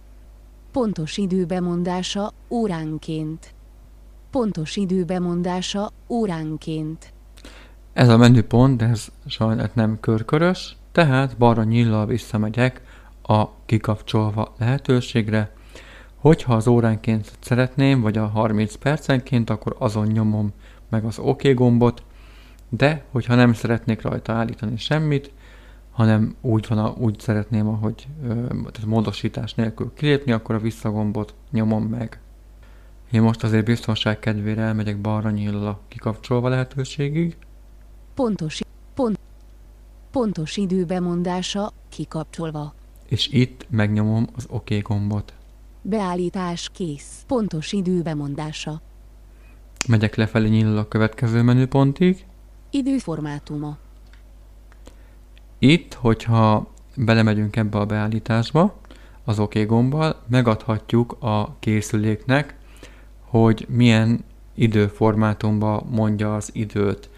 Pontos 0.72 1.18
idő 1.18 1.46
bemondása. 1.46 2.32
Óránként. 2.50 3.54
Pontos 4.32 4.76
idő 4.76 5.04
bemondása. 5.04 5.92
Óránként. 6.10 7.14
Ez 7.94 8.10
a 8.10 8.18
menüpont, 8.18 8.82
ez 8.82 9.08
sajnos 9.26 9.70
nem 9.74 10.00
körkörös, 10.00 10.78
tehát 10.92 11.38
balra 11.38 11.64
nyillal 11.64 12.06
visszamegyek 12.06 12.82
a 13.22 13.46
kikapcsolva 13.66 14.54
lehetőségre. 14.58 15.52
Hogyha 16.16 16.54
az 16.54 16.68
óránként 16.68 17.32
szeretném, 17.40 18.02
vagy 18.02 18.18
a 18.18 18.28
30 18.28 18.76
percenként, 18.76 19.50
akkor 19.50 19.76
azon 19.80 20.08
nyomom 20.08 20.54
meg 20.90 21.06
az 21.06 21.20
OK 21.20 21.54
gombot, 21.54 22.04
de 22.70 23.06
hogyha 23.12 23.36
nem 23.36 23.54
szeretnék 23.54 24.02
rajta 24.02 24.34
állítani 24.34 24.78
semmit, 24.78 25.32
hanem 25.98 26.36
úgy, 26.42 26.68
van, 26.68 26.94
úgy 26.98 27.20
szeretném, 27.20 27.68
ahogy 27.68 28.08
tehát 28.50 28.86
módosítás 28.86 29.54
nélkül 29.54 29.92
kilépni, 29.94 30.32
akkor 30.32 30.56
a 30.56 30.60
visszagombot 30.60 31.34
nyomom 31.52 31.84
meg. 31.84 32.20
Én 33.12 33.22
most 33.22 33.44
azért 33.44 33.66
biztonság 33.66 34.20
kedvére 34.20 34.62
elmegyek 34.62 35.02
balra 35.02 35.30
nyílal 35.30 35.68
a 35.68 35.80
kikapcsolva 35.88 36.50
lehetőségig, 36.50 37.38
Pontos, 38.14 38.62
pont, 38.94 39.20
pontos 40.12 40.58
idő 40.58 40.86
bemondása. 40.86 41.72
Kikapcsolva. 41.90 42.74
és 43.08 43.28
itt 43.32 43.66
megnyomom 43.70 44.28
az 44.36 44.46
OK 44.50 44.82
gombot. 44.82 45.34
Beállítás 45.82 46.70
kész. 46.74 47.24
Pontos 47.28 47.72
idő 47.72 48.02
bemondása. 48.02 48.82
Megyek 49.88 50.16
lefelé 50.16 50.48
nyílul 50.48 50.78
a 50.78 50.88
következő 50.88 51.42
menüpontig. 51.42 52.26
Időformátuma. 52.70 53.78
Itt, 55.60 55.94
hogyha 55.94 56.68
belemegyünk 56.96 57.56
ebbe 57.56 57.78
a 57.78 57.86
beállításba, 57.86 58.76
az 59.24 59.40
OK 59.40 59.66
gombbal, 59.66 60.16
megadhatjuk 60.28 61.16
a 61.20 61.56
készüléknek, 61.60 62.56
hogy 63.20 63.66
milyen 63.70 64.24
időformátumban 64.56 65.88
mondja 65.90 66.36
az 66.36 66.50
időt. 66.54 67.10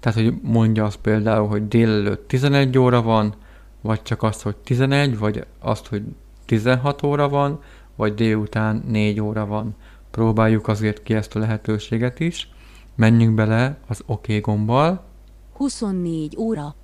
Tehát, 0.00 0.22
hogy 0.22 0.34
mondja 0.42 0.84
azt 0.84 0.96
például, 0.96 1.48
hogy 1.48 1.68
délelőtt 1.68 2.28
11 2.28 2.78
óra 2.78 3.02
van, 3.02 3.34
vagy 3.80 4.02
csak 4.02 4.22
azt, 4.22 4.42
hogy 4.42 4.56
11, 4.56 5.18
vagy 5.18 5.46
azt, 5.58 5.86
hogy 5.86 6.02
16 6.46 7.02
óra 7.02 7.28
van, 7.28 7.60
vagy 7.96 8.14
délután 8.14 8.82
4 8.88 9.20
óra 9.20 9.46
van. 9.46 9.74
Próbáljuk 10.10 10.68
azért 10.68 11.02
ki 11.02 11.14
ezt 11.14 11.34
a 11.34 11.38
lehetőséget 11.38 12.20
is. 12.20 12.48
Menjünk 12.94 13.34
bele 13.34 13.78
az 13.86 14.02
OK 14.06 14.26
gombbal. 14.40 15.04
24 15.52 16.36
óra. 16.38 16.74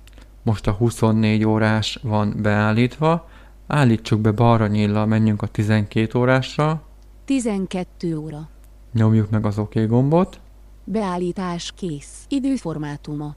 Most 0.43 0.67
a 0.67 0.71
24 0.71 1.45
órás 1.45 1.99
van 2.01 2.33
beállítva, 2.41 3.29
Állítsuk 3.67 4.19
be 4.19 4.31
balra 4.31 4.67
nyillal, 4.67 5.05
menjünk 5.05 5.41
a 5.41 5.47
12 5.47 6.19
órásra, 6.19 6.81
12 7.25 8.17
óra. 8.17 8.49
nyomjuk 8.93 9.29
meg 9.29 9.45
az 9.45 9.57
OK 9.57 9.87
gombot, 9.87 10.39
Beállítás 10.83 11.71
kész. 11.71 12.25
Időformátuma. 12.27 13.35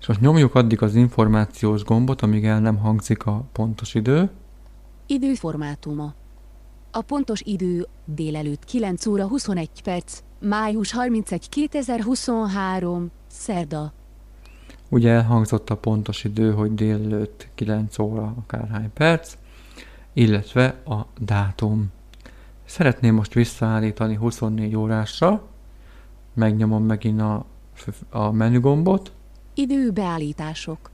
és 0.00 0.06
most 0.06 0.20
nyomjuk 0.20 0.54
addig 0.54 0.82
az 0.82 0.94
információs 0.94 1.84
gombot, 1.84 2.22
amíg 2.22 2.44
el 2.44 2.60
nem 2.60 2.76
hangzik 2.76 3.26
a 3.26 3.44
pontos 3.52 3.94
idő, 3.94 4.30
Időformátuma. 5.06 6.14
A 6.90 7.02
pontos 7.02 7.40
idő 7.44 7.86
délelőtt 8.04 8.64
9 8.64 9.06
óra 9.06 9.28
21 9.28 9.82
perc, 9.84 10.18
május 10.40 10.92
31 10.92 11.48
2023, 11.48 13.10
szerda. 13.26 13.92
Ugye 14.92 15.10
elhangzott 15.10 15.70
a 15.70 15.76
pontos 15.76 16.24
idő, 16.24 16.52
hogy 16.52 16.74
délelőtt 16.74 17.48
9 17.54 17.98
óra 17.98 18.34
akárhány 18.38 18.92
perc, 18.92 19.36
illetve 20.12 20.66
a 20.84 21.06
dátum. 21.18 21.90
Szeretném 22.64 23.14
most 23.14 23.34
visszaállítani 23.34 24.14
24 24.16 24.76
órásra, 24.76 25.42
megnyomom 26.34 26.84
megint 26.84 27.20
a, 27.20 27.44
a 28.10 28.30
menügombot, 28.30 29.12
Időbeállítások. 29.54 30.90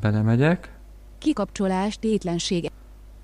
belemegyek, 0.00 0.78
Kikapcsolás 1.18 1.98
tétlenség. 1.98 2.70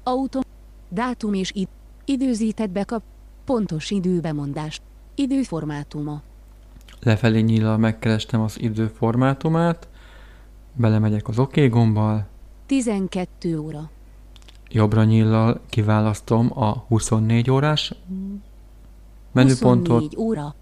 Autó. 0.02 0.40
Dátum 0.88 1.34
és 1.34 1.50
id. 1.54 1.68
Időzített 2.04 2.70
bekap. 2.70 3.02
Pontos 3.44 3.90
időbemondás. 3.90 4.80
Időformátuma. 5.14 6.22
Lefelé 7.06 7.40
nyílal 7.40 7.76
megkerestem 7.76 8.40
az 8.40 8.60
idő 8.60 8.86
formátumát, 8.86 9.88
belemegyek 10.72 11.28
az 11.28 11.38
OK 11.38 11.68
gombbal, 11.68 12.26
12 12.66 13.58
óra. 13.58 13.90
jobbra 14.68 15.04
nyílal 15.04 15.60
kiválasztom 15.68 16.58
a 16.58 16.72
24 16.72 17.50
órás 17.50 17.94
menüpontot, 19.32 20.00
24 20.00 20.16
óra. 20.18 20.54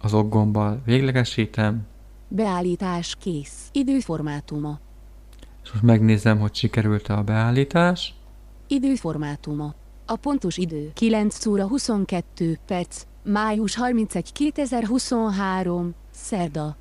az 0.00 0.14
OK 0.14 0.28
gombbal 0.28 0.80
véglegesítem, 0.84 1.86
Beállítás 2.28 3.16
kész. 3.18 3.68
Időformátuma. 3.72 4.78
és 5.62 5.70
most 5.70 5.84
megnézem, 5.84 6.38
hogy 6.38 6.54
sikerült-e 6.54 7.16
a 7.16 7.22
beállítás, 7.22 8.14
Időformátuma. 8.66 9.74
A 10.06 10.16
pontos 10.16 10.56
idő 10.56 10.90
9 10.94 11.46
óra 11.46 11.66
22 11.66 12.58
perc, 12.66 13.02
május 13.22 13.74
31 13.74 14.32
2023, 14.32 15.94
szerda. 16.10 16.76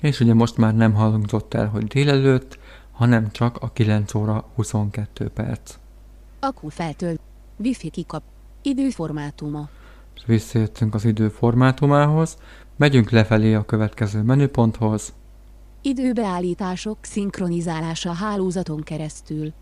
és 0.00 0.20
ugye 0.20 0.34
most 0.34 0.56
már 0.56 0.74
nem 0.74 0.94
hangzott 0.94 1.54
el, 1.54 1.66
hogy 1.68 1.84
délelőtt, 1.84 2.58
hanem 2.92 3.30
csak 3.30 3.56
a 3.56 3.72
9 3.72 4.14
óra 4.14 4.44
22 4.54 5.28
perc. 5.28 5.74
Akku 6.40 6.68
feltölt. 6.68 7.20
Wi-Fi 7.56 7.90
kikap. 7.90 8.22
Időformátuma. 8.62 9.68
És 10.16 10.22
visszajöttünk 10.26 10.94
az 10.94 11.04
idő 11.04 11.28
formátumához, 11.28 12.36
megyünk 12.76 13.10
lefelé 13.10 13.54
a 13.54 13.64
következő 13.64 14.22
menüponthoz, 14.22 15.12
Időbeállítások 15.86 16.98
szinkronizálása 17.00 18.12
hálózaton 18.12 18.82
keresztül. 18.82 19.52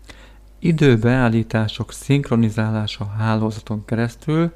időbeállítások 0.59 1.91
szinkronizálása 1.91 3.05
hálózaton 3.05 3.85
keresztül. 3.85 4.51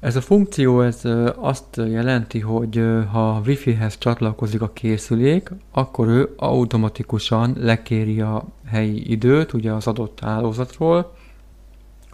Ez 0.00 0.16
a 0.16 0.20
funkció 0.20 0.80
ez 0.80 1.02
azt 1.36 1.76
jelenti, 1.76 2.40
hogy 2.40 2.82
ha 3.12 3.42
Wi-Fi-hez 3.46 3.98
csatlakozik 3.98 4.62
a 4.62 4.72
készülék, 4.72 5.50
akkor 5.72 6.08
ő 6.08 6.34
automatikusan 6.36 7.54
lekéri 7.58 8.20
a 8.20 8.44
helyi 8.66 9.10
időt, 9.10 9.52
ugye 9.52 9.72
az 9.72 9.86
adott 9.86 10.20
hálózatról, 10.20 11.14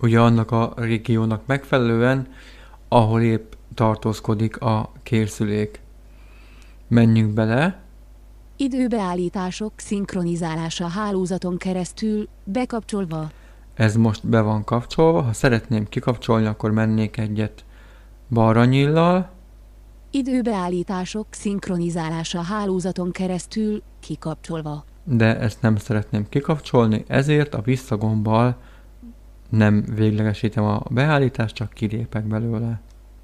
ugye 0.01 0.21
annak 0.21 0.51
a 0.51 0.73
régiónak 0.77 1.47
megfelelően, 1.47 2.29
ahol 2.89 3.21
épp 3.21 3.53
tartózkodik 3.75 4.61
a 4.61 4.93
készülék. 5.03 5.81
Menjünk 6.89 7.33
bele, 7.33 7.83
Időbeállítások 8.57 9.73
szinkronizálása 9.77 10.87
hálózaton 10.87 11.57
keresztül, 11.57 12.29
bekapcsolva. 12.45 13.31
Ez 13.75 13.97
most 13.97 14.27
be 14.27 14.41
van 14.41 14.65
kapcsolva, 14.65 15.23
ha 15.23 15.33
szeretném 15.33 15.89
kikapcsolni, 15.89 16.47
akkor 16.47 16.71
mennék 16.71 17.17
egyet 17.17 17.64
balra 18.35 18.65
nyillal, 18.65 19.33
Időbeállítások 20.11 21.27
szinkronizálása 21.31 22.41
hálózaton 22.41 23.11
keresztül, 23.11 23.83
kikapcsolva. 24.01 24.85
de 25.05 25.39
ezt 25.39 25.63
nem 25.63 25.77
szeretném 25.77 26.29
kikapcsolni, 26.29 27.05
ezért 27.07 27.55
a 27.55 27.61
visszagombbal 27.61 28.57
nem 29.51 29.85
véglegesítem 29.95 30.65
a 30.65 30.83
beállítást, 30.91 31.55
csak 31.55 31.73
kilépek 31.73 32.25
belőle. 32.25 32.81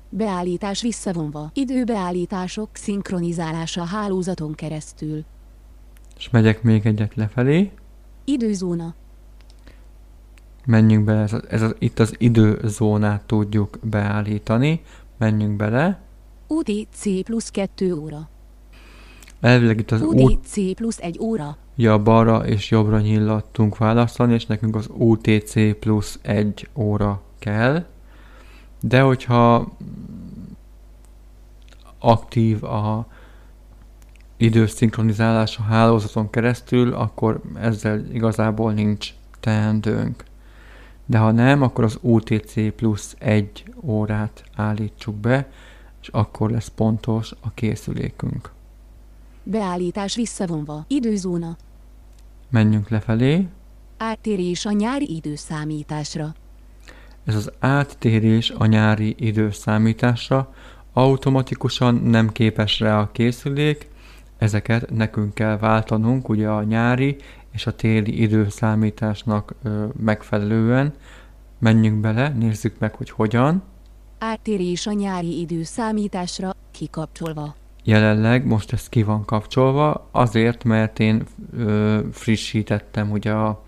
Beállítás 0.09 0.83
visszavonva. 0.83 1.51
Időbeállítások 1.55 2.69
szinkronizálása 2.73 3.85
hálózaton 3.85 4.55
keresztül. 4.55 5.25
És 6.17 6.31
megyek 6.31 6.63
még 6.63 6.87
egyet 6.87 7.15
lefelé, 7.15 7.71
Időzóna. 8.25 8.95
menjünk 10.67 11.05
bele, 11.05 11.21
ez, 11.21 11.33
ez 11.49 11.63
a, 11.63 11.75
itt 11.79 11.99
az 11.99 12.15
időzónát 12.19 13.23
tudjuk 13.23 13.79
beállítani, 13.83 14.83
menjünk 15.21 15.57
bele. 15.57 16.01
UTC 16.47 17.25
plusz 17.25 17.51
2 17.51 17.95
óra. 17.95 18.29
Elvileg 19.41 19.79
itt 19.79 19.91
az 19.91 20.03
UTC 20.03 20.75
plusz 20.75 20.99
1 21.01 21.19
óra. 21.21 21.57
ja, 21.77 21.99
balra 21.99 22.47
és 22.47 22.71
jobbra 22.71 23.01
nyillattunk 23.01 23.79
választani, 23.79 24.35
és 24.35 24.47
nekünk 24.47 24.77
az 24.77 24.89
UTC 24.93 25.79
plusz 25.79 26.19
egy 26.23 26.69
óra 26.75 27.23
kell. 27.39 27.85
De 28.81 29.01
hogyha 29.01 29.73
aktív 31.99 32.65
a 32.65 33.07
időszinkronizálás 34.37 35.59
a 35.59 35.63
hálózaton 35.63 36.31
keresztül, 36.31 36.93
akkor 36.93 37.41
ezzel 37.55 38.05
igazából 38.13 38.73
nincs 38.73 39.15
teendőnk. 39.41 40.25
De 41.11 41.19
ha 41.19 41.31
nem, 41.31 41.63
akkor 41.63 41.85
az 41.85 41.99
UTC 42.01 42.75
plusz 42.77 43.17
egy 43.19 43.65
órát 43.83 44.45
állítsuk 44.57 45.15
be, 45.15 45.49
és 46.03 46.09
akkor 46.09 46.51
lesz 46.51 46.69
pontos 46.69 47.33
a 47.41 47.51
készülékünk. 47.55 48.51
Beállítás 49.43 50.15
visszavonva. 50.15 50.85
Időzóna. 50.89 51.57
Menjünk 52.51 52.89
lefelé, 52.89 53.47
Áttérés 53.99 54.67
a 54.67 54.73
nyári 54.73 55.17
időszámításra. 55.17 56.35
Ez 57.25 57.35
az 57.35 57.53
áttérés 57.59 58.51
a 58.51 58.67
nyári 58.67 59.15
időszámításra 59.19 60.55
automatikusan 60.93 61.95
nem 61.95 62.33
képes 62.33 62.81
rá 62.81 63.01
a 63.01 63.11
készülék, 63.13 63.89
ezeket 64.39 64.91
nekünk 64.91 65.35
kell 65.35 65.59
váltanunk 65.59 66.29
ugye 66.29 66.49
a 66.49 66.63
nyári 66.63 67.17
és 67.53 67.67
a 67.67 67.75
téli 67.75 68.21
időszámításnak 68.21 69.55
ö, 69.63 69.85
megfelelően. 69.97 70.93
Menjünk 71.59 72.01
bele, 72.01 72.29
nézzük 72.29 72.79
meg, 72.79 72.95
hogy 72.95 73.11
hogyan. 73.11 73.63
Áttérés 74.19 74.87
a 74.87 74.93
nyári 74.93 75.41
időszámításra, 75.41 76.55
kikapcsolva. 76.71 77.55
Jelenleg 77.85 78.47
most 78.47 78.73
ez 78.73 78.89
ki 78.89 79.03
van 79.03 79.25
kapcsolva, 79.25 80.09
azért, 80.11 80.65
mert 80.65 80.99
én 80.99 81.23
ö, 81.57 81.99
frissítettem 82.13 83.11
ugye 83.11 83.33
a, 83.33 83.63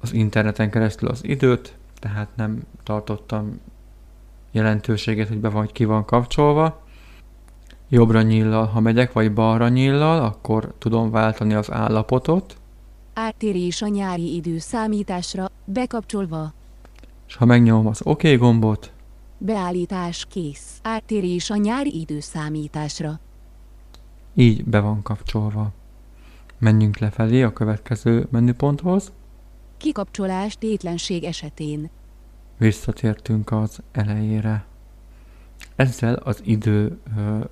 az 0.00 0.12
interneten 0.12 0.70
keresztül 0.70 1.08
az 1.08 1.24
időt, 1.24 1.76
tehát 2.00 2.28
nem 2.36 2.62
tartottam 2.82 3.60
jelentőséget, 4.50 5.28
hogy 5.28 5.38
be 5.38 5.48
vagy 5.48 5.72
ki 5.72 5.84
van 5.84 6.04
kapcsolva. 6.04 6.84
Jobbra 7.88 8.22
nyillal, 8.22 8.66
ha 8.66 8.80
megyek, 8.80 9.12
vagy 9.12 9.32
balra 9.32 9.68
nyillal, 9.68 10.24
akkor 10.24 10.74
tudom 10.78 11.10
váltani 11.10 11.54
az 11.54 11.72
állapotot, 11.72 12.56
Áttérés 13.18 13.82
a 13.82 13.86
nyári 13.86 14.34
időszámításra, 14.34 15.50
bekapcsolva. 15.64 16.52
és 17.28 17.36
ha 17.36 17.44
megnyomom 17.44 17.86
az 17.86 18.00
OK 18.04 18.22
gombot, 18.22 18.92
Beállítás 19.38 20.26
kész. 20.28 20.78
Áttérés 20.82 21.50
a 21.50 21.56
nyári 21.56 22.00
időszámításra. 22.00 23.20
így 24.34 24.64
be 24.64 24.80
van 24.80 25.02
kapcsolva. 25.02 25.72
Menjünk 26.58 26.98
lefelé 26.98 27.42
a 27.42 27.52
következő 27.52 28.26
menüponthoz. 28.30 29.12
Kikapcsolás 29.76 30.56
tétlenség 30.56 31.24
esetén. 31.24 31.90
Visszatértünk 32.58 33.50
az 33.50 33.78
elejére. 33.92 34.64
Ezzel 35.76 36.14
az 36.14 36.40
idő 36.44 36.98
ö, 37.16 37.44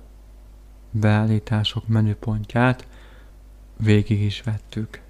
beállítások 0.91 1.87
menüpontját 1.87 2.87
végig 3.77 4.21
is 4.21 4.41
vettük. 4.41 5.03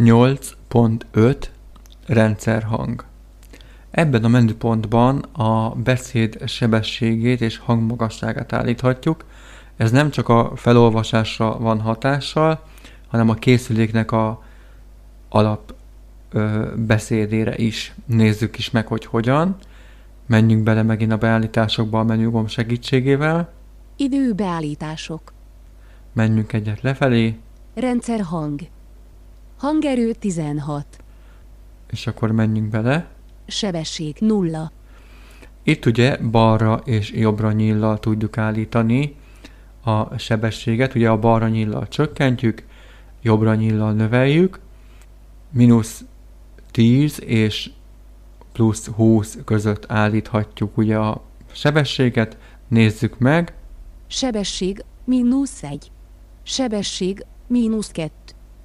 8.5 0.00 1.48
Rendszerhang 2.06 3.04
Ebben 3.90 4.24
a 4.24 4.28
menüpontban 4.28 5.18
a 5.18 5.70
beszéd 5.70 6.48
sebességét 6.48 7.40
és 7.40 7.58
hangmagasságát 7.58 8.52
állíthatjuk. 8.52 9.24
Ez 9.76 9.90
nem 9.90 10.10
csak 10.10 10.28
a 10.28 10.52
felolvasásra 10.56 11.58
van 11.58 11.80
hatással, 11.80 12.62
hanem 13.08 13.28
a 13.28 13.34
készüléknek 13.34 14.12
a 14.12 14.42
alap 15.28 15.74
ö, 16.30 16.72
beszédére 16.76 17.56
is 17.56 17.94
nézzük 18.04 18.58
is 18.58 18.70
meg, 18.70 18.86
hogy 18.86 19.04
hogyan. 19.04 19.56
Menjünk 20.26 20.62
bele 20.62 20.82
megint 20.82 21.12
a 21.12 21.16
beállításokba 21.16 21.98
a 21.98 22.04
menügomb 22.04 22.48
segítségével. 22.48 23.52
Időbeállítások. 23.96 25.32
Menjünk 26.12 26.52
egyet 26.52 26.80
lefelé, 26.80 27.38
Rendszer 27.74 28.20
hang. 28.20 28.60
Hangerő 29.60 30.12
16. 30.12 30.86
és 31.90 32.06
akkor 32.06 32.32
menjünk 32.32 32.68
bele. 32.68 33.08
Sebesség 33.46 34.16
0. 34.20 34.72
Itt 35.62 35.86
ugye 35.86 36.16
balra 36.16 36.80
és 36.84 37.10
jobbra 37.12 37.52
nyíllal 37.52 37.98
tudjuk 37.98 38.38
állítani 38.38 39.16
a 39.84 40.18
sebességet. 40.18 40.94
Ugye 40.94 41.08
a 41.10 41.18
balra 41.18 41.48
nyíllal 41.48 41.88
csökkentjük, 41.88 42.64
jobbra 43.22 43.54
nyíllal 43.54 43.92
növeljük. 43.92 44.60
Mínusz 45.50 46.04
10 46.70 47.20
és 47.22 47.70
plusz 48.52 48.86
20 48.86 49.38
között 49.44 49.84
állíthatjuk 49.88 50.76
ugye 50.76 50.96
a 50.96 51.22
sebességet. 51.52 52.36
Nézzük 52.68 53.18
meg. 53.18 53.54
Sebesség 54.06 54.84
mínusz 55.04 55.62
1. 55.62 55.90
Sebesség 56.42 57.24
mínusz 57.46 57.90
2. 57.90 58.19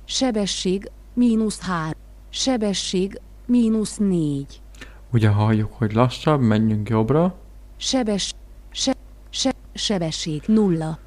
Sebesség 0.05 0.91
mínusz 1.13 1.59
3. 1.59 1.91
Sebesség 2.29 3.21
mínusz 3.45 3.97
4. 3.97 4.61
Ugye 5.11 5.29
halljuk, 5.29 5.73
hogy 5.73 5.93
lassabb, 5.93 6.41
menjünk 6.41 6.89
jobbra. 6.89 7.35
Sebes, 7.77 8.33
se, 8.71 8.95
se, 9.29 9.53
sebesség 9.73 10.43
0. 10.45 10.99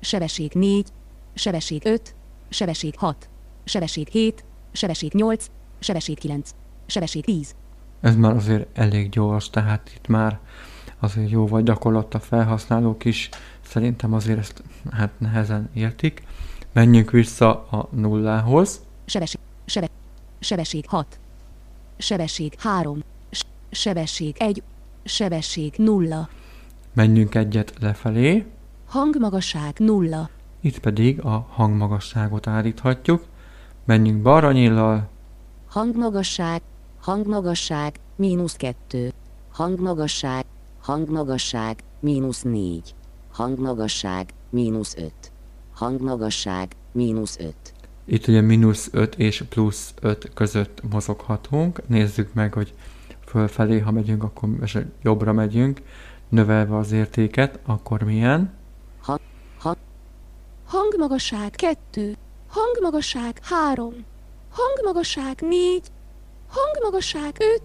Sebesség 0.00 0.52
4. 0.52 0.86
Sebesség 1.34 1.82
5. 1.84 2.14
Sebesség 2.48 2.94
6. 2.96 3.28
Sebesség 3.64 4.08
7. 4.08 4.44
Sebesség 4.72 5.12
8. 5.12 5.46
Sebesség 5.78 6.18
9. 6.18 6.50
Sebesség 6.86 7.24
10. 7.24 7.54
Ez 8.00 8.16
már 8.16 8.34
azért 8.34 8.78
elég 8.78 9.08
gyors, 9.08 9.50
tehát 9.50 9.90
itt 9.94 10.06
már 10.06 10.38
azért 10.98 11.30
jó 11.30 11.46
vagy 11.46 11.64
gyakorlat 11.64 12.14
a 12.14 12.20
felhasználók 12.20 13.04
is. 13.04 13.28
Szerintem 13.60 14.12
azért 14.12 14.38
ezt 14.38 14.62
hát 14.90 15.10
nehezen 15.18 15.70
értik. 15.74 16.22
Menjünk 16.72 17.10
vissza 17.10 17.66
a 17.70 17.88
nullához. 17.90 18.80
Sebesség, 19.04 19.40
sebe, 19.64 19.88
sebesség 20.38 20.84
6. 20.88 21.18
Sebesség 21.96 22.54
3. 22.58 23.02
Sebesség 23.70 24.36
1. 24.38 24.62
Sebesség 25.04 25.74
0. 25.76 26.28
Menjünk 26.92 27.34
egyet 27.34 27.72
lefelé. 27.80 28.46
Hangmagasság 28.86 29.78
0. 29.78 30.30
Itt 30.60 30.78
pedig 30.78 31.20
a 31.24 31.46
hangmagasságot 31.50 32.46
állíthatjuk. 32.46 33.24
Menjünk 33.84 34.22
balra 34.22 34.52
nyíllal, 34.52 35.08
Hangmagasság, 35.68 36.62
hangmagasság, 37.00 38.00
mínusz 38.16 38.56
2. 38.56 39.12
Hangmagasság, 39.50 40.44
hangmagasság, 40.80 41.82
mínusz 42.00 42.42
4. 42.42 42.94
Hangmagasság, 43.32 44.32
mínusz 44.50 44.96
5. 44.96 45.12
Hangmagasság, 45.78 46.76
mínusz 46.92 47.38
5. 47.38 47.54
Itt 48.04 48.26
ugye 48.26 48.40
mínusz 48.40 48.88
5 48.92 49.14
és 49.14 49.44
plusz 49.48 49.94
5 50.00 50.30
között 50.34 50.82
mozoghatunk. 50.90 51.88
Nézzük 51.88 52.34
meg, 52.34 52.52
hogy 52.52 52.74
fölfelé, 53.26 53.78
ha 53.78 53.90
megyünk, 53.90 54.22
akkor 54.22 54.48
jobbra 55.02 55.32
megyünk, 55.32 55.80
növelve 56.28 56.76
az 56.76 56.92
értéket, 56.92 57.58
akkor 57.66 58.02
milyen. 58.02 58.52
Hangmagasság 60.66 61.50
2. 61.50 62.16
Hangmagasság 62.48 63.40
3. 63.42 63.92
Hangmagasság 64.50 65.40
4. 65.40 65.82
Hangmagasság 66.48 67.36
5. 67.38 67.62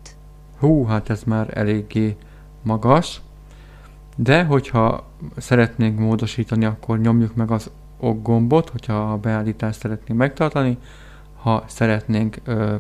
Hú, 0.60 0.86
hát 0.86 1.10
ez 1.10 1.24
már 1.24 1.58
eléggé 1.58 2.18
magas. 2.64 3.22
De 4.16 4.44
hogyha 4.44 5.12
szeretnénk 5.38 6.00
módosítani, 6.00 6.66
akkor 6.66 7.00
nyomjuk 7.00 7.36
meg 7.36 7.52
az 7.52 7.72
ok 8.04 8.22
gombot, 8.22 8.70
hogyha 8.70 9.12
a 9.12 9.18
beállítást 9.18 9.80
szeretnénk 9.80 10.20
megtartani. 10.20 10.78
Ha 11.42 11.64
szeretnénk 11.68 12.38
ö, 12.44 12.76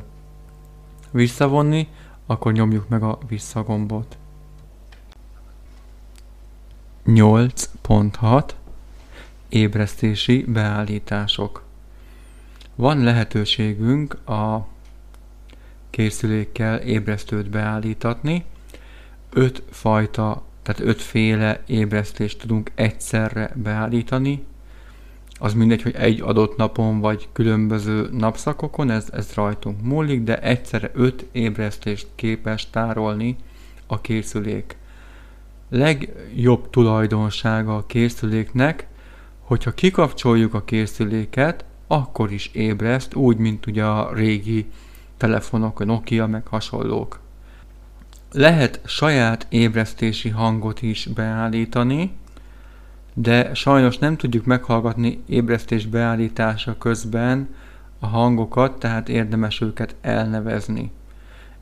visszavonni, 1.11 1.87
akkor 2.25 2.51
nyomjuk 2.51 2.89
meg 2.89 3.03
a 3.03 3.17
vissza 3.27 3.63
gombot. 3.63 4.17
8.6 7.05 8.49
Ébresztési 9.49 10.43
beállítások 10.47 11.63
Van 12.75 13.03
lehetőségünk 13.03 14.29
a 14.29 14.67
készülékkel 15.89 16.77
ébresztőt 16.77 17.49
beállítatni. 17.49 18.45
Öt 19.29 19.63
fajta, 19.69 20.43
tehát 20.61 20.81
ötféle 20.81 21.63
ébresztést 21.65 22.39
tudunk 22.39 22.71
egyszerre 22.75 23.51
beállítani. 23.55 24.45
Az 25.43 25.53
mindegy, 25.53 25.81
hogy 25.81 25.95
egy 25.95 26.21
adott 26.21 26.57
napon 26.57 26.99
vagy 26.99 27.27
különböző 27.33 28.09
napszakokon, 28.11 28.89
ez, 28.89 29.07
ez 29.11 29.33
rajtunk 29.33 29.81
múlik, 29.81 30.23
de 30.23 30.41
egyszerre 30.41 30.91
öt 30.93 31.25
ébresztést 31.31 32.07
képes 32.15 32.69
tárolni 32.69 33.35
a 33.87 34.01
készülék. 34.01 34.77
Legjobb 35.69 36.69
tulajdonsága 36.69 37.75
a 37.75 37.85
készüléknek, 37.85 38.87
hogyha 39.39 39.73
kikapcsoljuk 39.73 40.53
a 40.53 40.63
készüléket, 40.63 41.65
akkor 41.87 42.31
is 42.31 42.49
ébreszt, 42.53 43.15
úgy, 43.15 43.37
mint 43.37 43.65
ugye 43.65 43.85
a 43.85 44.13
régi 44.13 44.65
telefonok, 45.17 45.79
a 45.79 45.85
Nokia, 45.85 46.27
meg 46.27 46.47
hasonlók. 46.47 47.19
Lehet 48.31 48.81
saját 48.85 49.47
ébresztési 49.49 50.29
hangot 50.29 50.81
is 50.81 51.05
beállítani, 51.05 52.11
de 53.13 53.53
sajnos 53.53 53.97
nem 53.97 54.17
tudjuk 54.17 54.45
meghallgatni 54.45 55.23
ébresztés 55.25 55.85
beállítása 55.85 56.77
közben 56.77 57.49
a 57.99 58.07
hangokat, 58.07 58.79
tehát 58.79 59.09
érdemes 59.09 59.61
őket 59.61 59.95
elnevezni. 60.01 60.91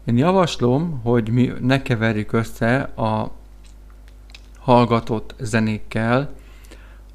Én 0.05 0.17
javaslom, 0.17 0.99
hogy 1.03 1.29
mi 1.29 1.51
ne 1.61 1.81
keverjük 1.81 2.31
össze 2.31 2.79
a 2.81 3.31
hallgatott 4.59 5.35
zenékkel 5.39 6.33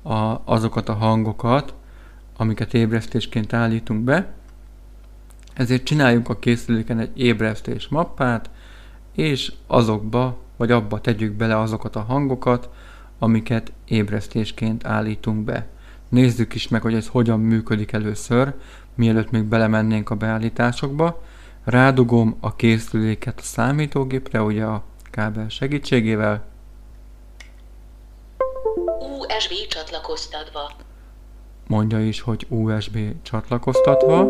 a, 0.02 0.34
azokat 0.44 0.88
a 0.88 0.94
hangokat, 0.94 1.74
amiket 2.36 2.74
ébresztésként 2.74 3.52
állítunk 3.52 4.00
be, 4.00 4.34
ezért 5.54 5.84
csináljunk 5.84 6.28
a 6.28 6.38
készüléken 6.38 6.98
egy 6.98 7.20
ébresztés 7.20 7.88
mappát, 7.88 8.50
és 9.14 9.52
azokba, 9.66 10.38
vagy 10.56 10.70
abba 10.70 11.00
tegyük 11.00 11.32
bele 11.32 11.60
azokat 11.60 11.96
a 11.96 12.00
hangokat, 12.00 12.68
amiket 13.18 13.72
ébresztésként 13.84 14.86
állítunk 14.86 15.44
be. 15.44 15.66
Nézzük 16.08 16.54
is 16.54 16.68
meg, 16.68 16.82
hogy 16.82 16.94
ez 16.94 17.06
hogyan 17.06 17.40
működik 17.40 17.92
először, 17.92 18.54
mielőtt 18.94 19.30
még 19.30 19.42
belemennénk 19.42 20.10
a 20.10 20.14
beállításokba. 20.14 21.22
Rádugom 21.64 22.36
a 22.40 22.56
készüléket 22.56 23.38
a 23.38 23.42
számítógépre, 23.42 24.42
ugye 24.42 24.64
a 24.64 24.84
kábel 25.10 25.48
segítségével, 25.48 26.44
USB 29.18 29.68
csatlakoztatva. 29.68 30.70
mondja 31.66 32.00
is, 32.00 32.20
hogy 32.20 32.46
USB 32.48 32.98
csatlakoztatva. 33.22 34.28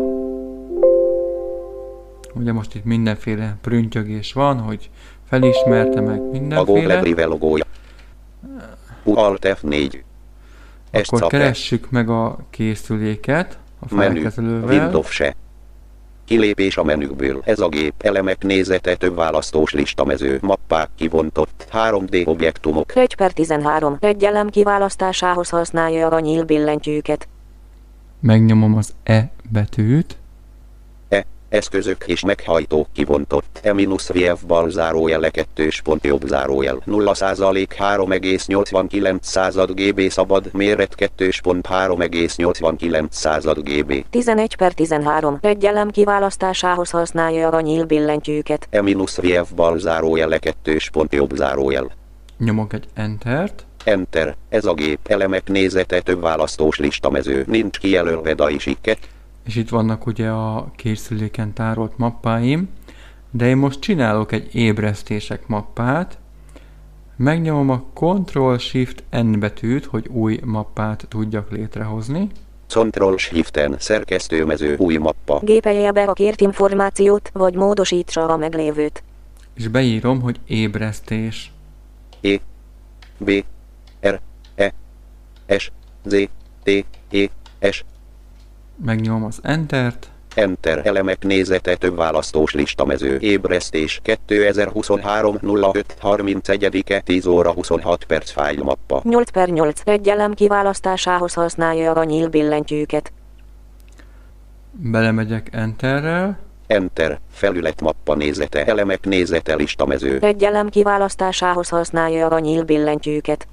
Ugye 2.33 2.51
most 2.53 2.75
itt 2.75 2.83
mindenféle 2.83 3.57
prüntjögés 3.61 4.33
van, 4.33 4.59
hogy 4.59 4.89
felismerte 5.27 6.01
meg 6.01 6.19
A 6.19 6.23
Google 6.23 6.39
mindenféle. 6.39 6.99
Drive 6.99 7.25
logója. 7.25 7.65
Alt 9.03 9.47
F4. 9.61 10.01
Ezt 10.91 11.11
Akkor 11.13 11.27
keressük 11.27 11.89
meg 11.89 12.09
a 12.09 12.37
készüléket 12.49 13.57
a 13.89 13.95
Menü. 13.95 14.13
felkezelővel. 14.13 14.79
Windows 14.79 15.09
se. 15.11 15.35
Kilépés 16.25 16.77
a 16.77 16.83
menükből. 16.83 17.41
Ez 17.45 17.59
a 17.59 17.67
gép 17.67 17.93
elemek 17.97 18.43
nézete 18.43 18.95
több 18.95 19.15
választós 19.15 19.73
listamező. 19.73 20.37
Mappák 20.41 20.89
kivontott 20.95 21.67
3D 21.71 22.25
objektumok. 22.27 22.95
1 22.95 23.15
per 23.15 23.31
13. 23.31 23.97
Egy 23.99 24.23
elem 24.23 24.49
kiválasztásához 24.49 25.49
használja 25.49 26.07
a 26.07 26.19
nyíl 26.19 26.43
billentyűket. 26.43 27.27
Megnyomom 28.19 28.75
az 28.75 28.93
E 29.03 29.31
betűt. 29.49 30.17
Eszközök 31.57 32.03
és 32.07 32.23
meghajtók 32.23 32.87
kivontott. 32.93 33.59
E-VF 33.63 34.43
bal 34.47 34.69
zárójele 34.69 35.29
2 35.29 35.69
pont 35.83 36.05
jobb 36.05 36.27
zárójel. 36.27 36.81
0 36.85 37.13
százalék 37.13 37.75
3,89 37.79 39.17
század 39.21 39.71
GB 39.71 40.09
szabad 40.09 40.49
méret 40.53 40.95
2 40.95 41.29
pont 41.43 41.67
3,89 41.69 43.05
század 43.09 43.59
GB. 43.59 44.05
11 44.09 44.55
per 44.55 44.73
13. 44.73 45.37
Egy 45.41 45.65
elem 45.65 45.89
kiválasztásához 45.89 46.89
használja 46.89 47.49
a 47.49 47.61
nyíl 47.61 47.85
billentyűket. 47.85 48.67
E-VF 48.69 49.51
bal 49.55 49.79
zárójele 49.79 50.37
2 50.37 50.77
pont 50.91 51.13
jobb 51.13 51.35
zárójel. 51.35 51.91
Nyomok 52.37 52.73
egy 52.73 52.85
Entert. 52.93 53.65
Enter. 53.83 54.35
Ez 54.49 54.65
a 54.65 54.73
gép 54.73 54.99
elemek 55.07 55.47
nézete 55.47 55.99
több 55.99 56.21
választós 56.21 56.77
listamező. 56.77 57.43
Nincs 57.47 57.77
kijelölve 57.77 58.33
daisikket. 58.33 58.97
És 59.47 59.55
itt 59.55 59.69
vannak 59.69 60.05
ugye 60.05 60.29
a 60.29 60.71
készüléken 60.75 61.53
tárolt 61.53 61.97
mappáim, 61.97 62.69
de 63.31 63.47
én 63.47 63.57
most 63.57 63.79
csinálok 63.79 64.31
egy 64.31 64.55
ébresztések 64.55 65.47
mappát, 65.47 66.17
megnyomom 67.15 67.69
a 67.69 67.83
Ctrl-Shift-N 67.93 69.39
betűt, 69.39 69.85
hogy 69.85 70.07
új 70.07 70.39
mappát 70.43 71.05
tudjak 71.09 71.51
létrehozni, 71.51 72.29
Ctrl 72.67 73.15
Shift-en 73.15 73.75
szerkesztőmező 73.79 74.75
új 74.77 74.97
mappa. 74.97 75.39
Gépelje 75.43 75.91
be 75.91 76.03
a 76.03 76.13
kért 76.13 76.41
információt, 76.41 77.29
vagy 77.33 77.55
módosítsa 77.55 78.25
a 78.25 78.37
meglévőt. 78.37 79.03
és 79.53 79.67
beírom, 79.67 80.21
hogy 80.21 80.39
ébresztés. 80.45 81.51
E 82.21 82.39
B 83.17 83.31
R 84.01 84.19
E 84.55 84.73
S 85.57 85.71
Z 86.05 86.15
T 86.63 86.85
E 87.11 87.29
S 87.71 87.83
Megnyomom 88.85 89.23
az 89.23 89.39
Entert, 89.41 90.09
Enter 90.37 90.85
elemek 90.85 91.23
nézete 91.23 91.75
több 91.75 91.95
választós 91.95 92.53
listamező. 92.53 93.17
Ébresztés 93.19 93.99
2023 94.03 95.37
05 95.41 95.97
31-e 96.01 96.99
10 96.99 97.25
óra 97.25 97.51
26 97.51 98.03
perc 98.03 98.31
fájlmappa. 98.31 99.01
8 99.03 99.29
per 99.29 99.49
8 99.49 99.81
egy 99.85 100.09
elem 100.09 100.33
kiválasztásához 100.33 101.33
használja 101.33 101.91
a 101.91 102.03
nyíl 102.03 102.27
billentyűket. 102.27 103.11
belemegyek 104.71 105.47
Enterrel, 105.51 106.39
Enter 106.67 107.19
felületmappa 107.31 108.15
nézete 108.15 108.65
elemek 108.65 109.05
nézete 109.05 109.55
listamező. 109.55 110.19
Egy 110.21 110.43
elem 110.43 110.69
kiválasztásához 110.69 111.69
használja 111.69 112.27
a 112.27 112.39
nyíl 112.39 112.63
billentyűket. 112.63 113.47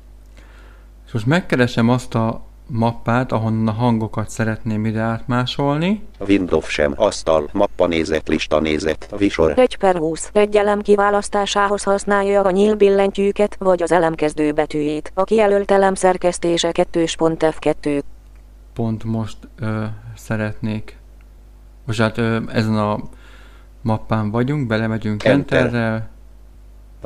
és 1.07 1.13
most 1.13 1.27
megkeresem 1.27 1.89
azt 1.89 2.15
a 2.15 2.45
mappát, 2.67 3.33
ahonnan 3.33 3.69
a 3.69 3.73
hangokat 3.73 4.29
szeretném 4.29 4.87
ide 4.87 5.01
átmásolni, 5.01 6.03
Windows 6.29 6.69
sem 6.69 6.93
asztal 6.97 7.49
mappa 7.53 7.87
nézet 7.87 8.29
lista 8.29 8.61
nézet 8.61 9.15
visor. 9.19 9.59
1 9.59 9.77
per 9.77 9.97
20 9.97 10.31
egy 10.33 10.57
elem 10.57 10.81
kiválasztásához 10.81 11.83
használja 11.83 12.43
a 12.43 12.51
nyíl 12.51 12.75
billentyűket, 12.75 13.57
vagy 13.59 13.83
az 13.83 13.93
elem 13.93 14.15
kezdő 14.15 14.53
betűjét. 14.53 15.13
A 15.15 15.25
kijelölt 15.25 15.71
elem 15.71 15.95
szerkesztése 15.95 16.71
2.f2. 16.73 18.03
pont 18.75 19.05
most 19.05 19.37
ö, 19.59 19.85
szeretnék, 20.17 20.97
most 21.87 22.01
hát 22.01 22.19
ö, 22.19 22.39
ezen 22.53 22.79
a 22.79 22.99
mappán 23.81 24.31
vagyunk, 24.31 24.67
belemegyünk 24.67 25.25
Enter. 25.25 25.59
Enterrel, 25.59 26.13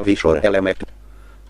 Visor 0.03 0.45
elemek 0.45 0.77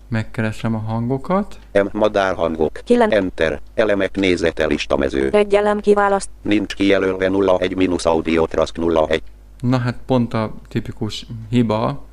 megkeresem 0.09 0.75
a 0.75 0.77
hangokat, 0.77 1.59
M 1.73 1.87
madárhangok. 1.91 2.79
9 2.83 3.13
Enter 3.13 3.61
elemek 3.73 4.15
nézete 4.15 4.65
listamező. 4.65 5.29
egy 5.31 5.55
elem 5.55 5.79
kiválaszt 5.79 6.29
Nincs 6.41 6.75
kijelölve 6.75 7.29
01 7.59 7.75
minusz 7.75 8.05
audio 8.05 8.45
trask 8.45 8.77
01. 8.77 9.21
Na 9.59 9.77
hát 9.77 9.95
pont 10.05 10.33
a 10.33 10.53
tipikus 10.67 11.25
hiba, 11.49 12.03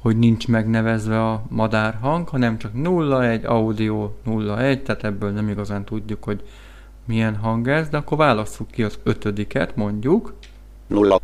hogy 0.00 0.18
nincs 0.18 0.48
megnevezve 0.48 1.28
a 1.28 1.42
madár 1.48 1.98
hang, 2.00 2.28
hanem 2.28 2.58
csak 2.58 2.72
01 2.74 3.44
audio 3.44 4.10
01, 4.24 4.82
tehát 4.82 5.04
ebből 5.04 5.30
nem 5.30 5.48
igazán 5.48 5.84
tudjuk, 5.84 6.24
hogy 6.24 6.42
milyen 7.04 7.36
hang 7.36 7.68
ez, 7.68 7.88
de 7.88 7.96
akkor 7.96 8.18
válasszuk 8.18 8.70
ki 8.70 8.82
az 8.82 8.98
ötödiket, 9.02 9.76
mondjuk. 9.76 10.34
0 10.86 11.20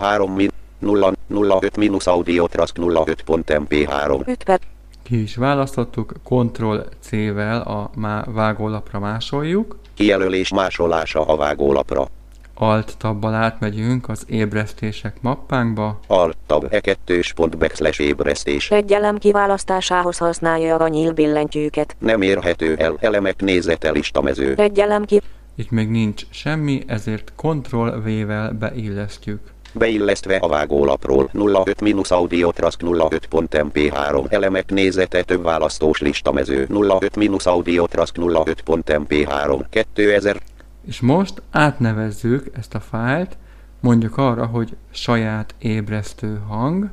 03 0.00 0.32
min 0.32 0.50
0 0.78 1.12
05 1.28 1.76
minusz 1.76 2.06
audio 2.06 2.46
trask 2.46 2.76
05.mp3. 2.78 4.26
5 4.26 4.44
per 4.44 4.60
Ki 5.04 5.22
is 5.22 5.36
választottuk, 5.36 6.12
Ctrl 6.22 6.76
C-vel 7.00 7.60
a 7.60 7.90
má- 7.94 8.26
vágólapra 8.32 8.98
másoljuk, 8.98 9.78
Kijelölés 9.94 10.52
másolása 10.52 11.24
a 11.26 11.36
vágólapra. 11.36 12.06
Alt 12.54 12.96
tabbal 12.98 13.34
átmegyünk 13.34 14.08
az 14.08 14.24
ébresztések 14.28 15.16
mappánkba, 15.20 16.00
Alt 16.06 16.36
tab 16.46 16.66
e2 16.70 17.30
pont 17.34 17.58
backslash 17.58 18.00
ébresztés. 18.00 18.70
egy 18.70 18.92
elem 18.92 19.18
kiválasztásához 19.18 20.18
használja 20.18 20.76
a 20.76 20.88
nyíl 20.88 21.12
billentyűket. 21.12 21.96
Nem 21.98 22.22
érhető 22.22 22.74
el 22.76 22.96
elemek 23.00 23.40
nézete 23.40 23.90
listamező. 23.90 24.54
Egy 24.56 24.78
elem 24.78 25.04
ki 25.04 25.20
itt 25.56 25.70
még 25.70 25.88
nincs 25.88 26.22
semmi, 26.30 26.82
ezért 26.86 27.32
Ctrl 27.36 27.88
V-vel 27.88 28.52
beillesztjük. 28.52 29.40
Beillesztve 29.74 30.36
a 30.36 30.48
vágólapról 30.48 31.30
05 31.32 31.80
minusz 31.80 32.10
audio 32.10 32.52
trask 32.52 32.80
05.mp3 32.82 34.32
elemek 34.32 34.70
nézete 34.70 35.22
több 35.22 35.42
választós 35.42 36.00
listamező 36.00 36.66
05 36.70 37.16
minusz 37.16 37.46
audio 37.46 37.86
trask 37.86 38.16
05.mp3 38.18 39.64
2000 39.70 40.40
És 40.86 41.00
most 41.00 41.42
átnevezzük 41.50 42.50
ezt 42.58 42.74
a 42.74 42.80
fájlt, 42.80 43.36
mondjuk 43.80 44.16
arra, 44.16 44.46
hogy 44.46 44.76
saját 44.90 45.54
ébresztő 45.58 46.40
hang, 46.48 46.88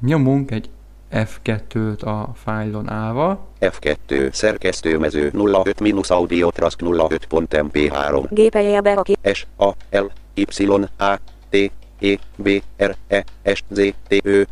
nyomunk 0.00 0.50
egy 0.50 0.70
F2-t 1.12 2.04
a 2.04 2.34
fájlon 2.34 2.90
állva, 2.90 3.46
F2 3.60 4.32
szerkesztőmező 4.32 5.30
05 5.34 5.80
minusz 5.80 6.10
audio 6.10 6.50
trask 6.50 6.80
05.mp3 6.82 8.26
gépelje 8.30 8.80
be 8.80 8.92
a 8.92 9.02
ki 9.02 9.16
S 9.32 9.46
A 9.56 9.70
L 9.90 10.04
Y 10.34 10.66
A 10.98 11.18
T 11.50 11.70
E 12.02 12.18
B 12.36 12.62
R 12.76 12.96
E 13.08 13.24
S 13.54 13.64
Z 13.70 13.94
T 14.08 14.20
Ö 14.24 14.42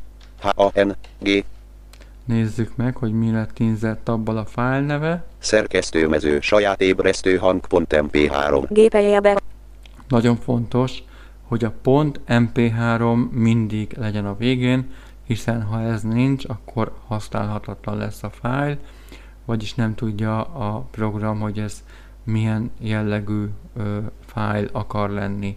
H 0.41 0.47
A 0.55 0.83
N 0.83 0.97
G 1.19 1.45
nézzük 2.31 2.77
meg, 2.77 2.97
hogy 2.97 3.13
mi 3.13 3.31
lett 3.31 3.59
inzert 3.59 3.99
tabbal 3.99 4.37
a 4.37 4.45
fájl 4.45 4.83
neve. 4.83 5.25
szerkesztőmező 5.39 6.41
saját 6.41 6.81
ébresztő 6.81 7.37
hang.mp3 7.37 8.67
gépelje 8.69 9.21
be 9.21 9.41
Nagyon 10.09 10.37
fontos, 10.37 11.03
hogy 11.43 11.65
a 11.65 11.73
pont 11.83 12.21
.mp3 12.29 13.31
mindig 13.31 13.93
legyen 13.99 14.27
a 14.27 14.37
végén, 14.37 14.91
hiszen 15.27 15.63
ha 15.63 15.81
ez 15.81 16.03
nincs, 16.03 16.45
akkor 16.49 16.93
használhatatlan 17.07 17.97
lesz 17.97 18.23
a 18.23 18.31
fájl, 18.31 18.79
vagyis 19.45 19.75
nem 19.75 19.95
tudja 19.95 20.43
a 20.43 20.87
program, 20.91 21.41
hogy 21.41 21.59
ez 21.59 21.85
milyen 22.25 22.71
jellegű 22.79 23.45
ö, 23.77 23.99
fájl 24.27 24.69
akar 24.73 25.11
lenni. 25.11 25.57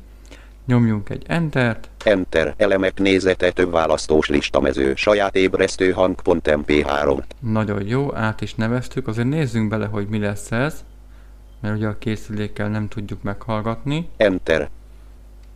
Nyomjunk 0.66 1.10
egy 1.10 1.24
Entert, 1.28 1.90
Enter 2.04 2.54
elemek 2.58 3.00
nézete 3.00 3.52
több 3.52 3.72
választós 3.72 4.28
listamező 4.28 4.96
saját 4.96 5.36
ébresztő 5.36 5.92
hang.mp3 5.92 7.24
nagyon 7.40 7.88
jó, 7.88 8.16
át 8.16 8.42
is 8.42 8.56
neveztük, 8.56 9.08
azért 9.08 9.28
nézzünk 9.28 9.70
bele, 9.70 9.86
hogy 9.86 10.08
mi 10.08 10.20
lesz 10.20 10.52
ez, 10.52 10.84
mert 11.60 11.76
ugye 11.76 11.88
a 11.88 11.98
készülékkel 11.98 12.70
nem 12.70 12.88
tudjuk 12.88 13.24
meghallgatni. 13.24 14.10
Enter. 14.18 14.70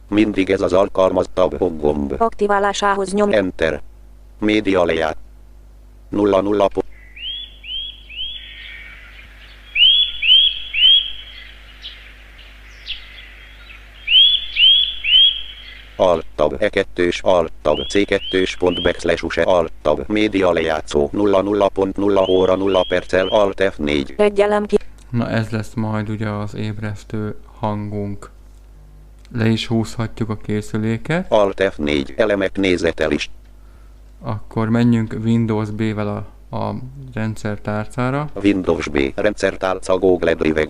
Mindig 0.10 0.50
ez 0.50 0.62
az 0.62 0.74
alkalmazott 0.74 1.58
gomb. 1.60 2.16
Aktiválásához 2.18 3.14
nyom 3.14 3.32
Enter. 3.32 3.82
Média 4.40 4.84
leját. 4.84 5.18
00 6.10 6.70
Alt 15.98 16.26
tab 16.36 16.56
E2-s 16.60 17.22
Alt 17.22 17.52
tab 17.62 17.78
C2-s 17.94 18.58
pont 18.58 18.82
backslash 18.82 19.24
use 19.24 19.42
Alt 19.42 19.72
tab 19.82 20.04
média 20.08 20.52
lejátszó 20.52 21.10
00.0 21.14 22.30
óra 22.30 22.56
0 22.56 22.86
perccel 22.88 23.28
Alt 23.28 23.74
F4 23.78 24.20
egy 24.20 24.40
elem 24.40 24.66
ki. 24.66 24.78
Na 25.10 25.30
ez 25.30 25.50
lesz 25.50 25.74
majd 25.74 26.10
ugye 26.10 26.30
az 26.30 26.56
ébresztő 26.56 27.36
hangunk. 27.60 28.30
Le 29.32 29.48
is 29.48 29.68
húzhatjuk 29.68 30.30
a 30.30 30.36
készüléket, 30.36 31.32
Alt 31.32 31.74
F4 31.78 32.20
elemek 32.20 32.58
nézete 32.58 33.08
list 33.08 33.30
akkor 34.22 34.70
menjünk 34.70 35.16
Windows 35.24 35.70
B-vel 35.70 36.08
a, 36.50 36.56
a 36.58 36.76
rendszertárcára, 37.14 38.30
Windows 38.44 38.88
B 38.88 39.12
rendszertálca 39.16 39.98
Google 39.98 40.34
Drive 40.34 40.66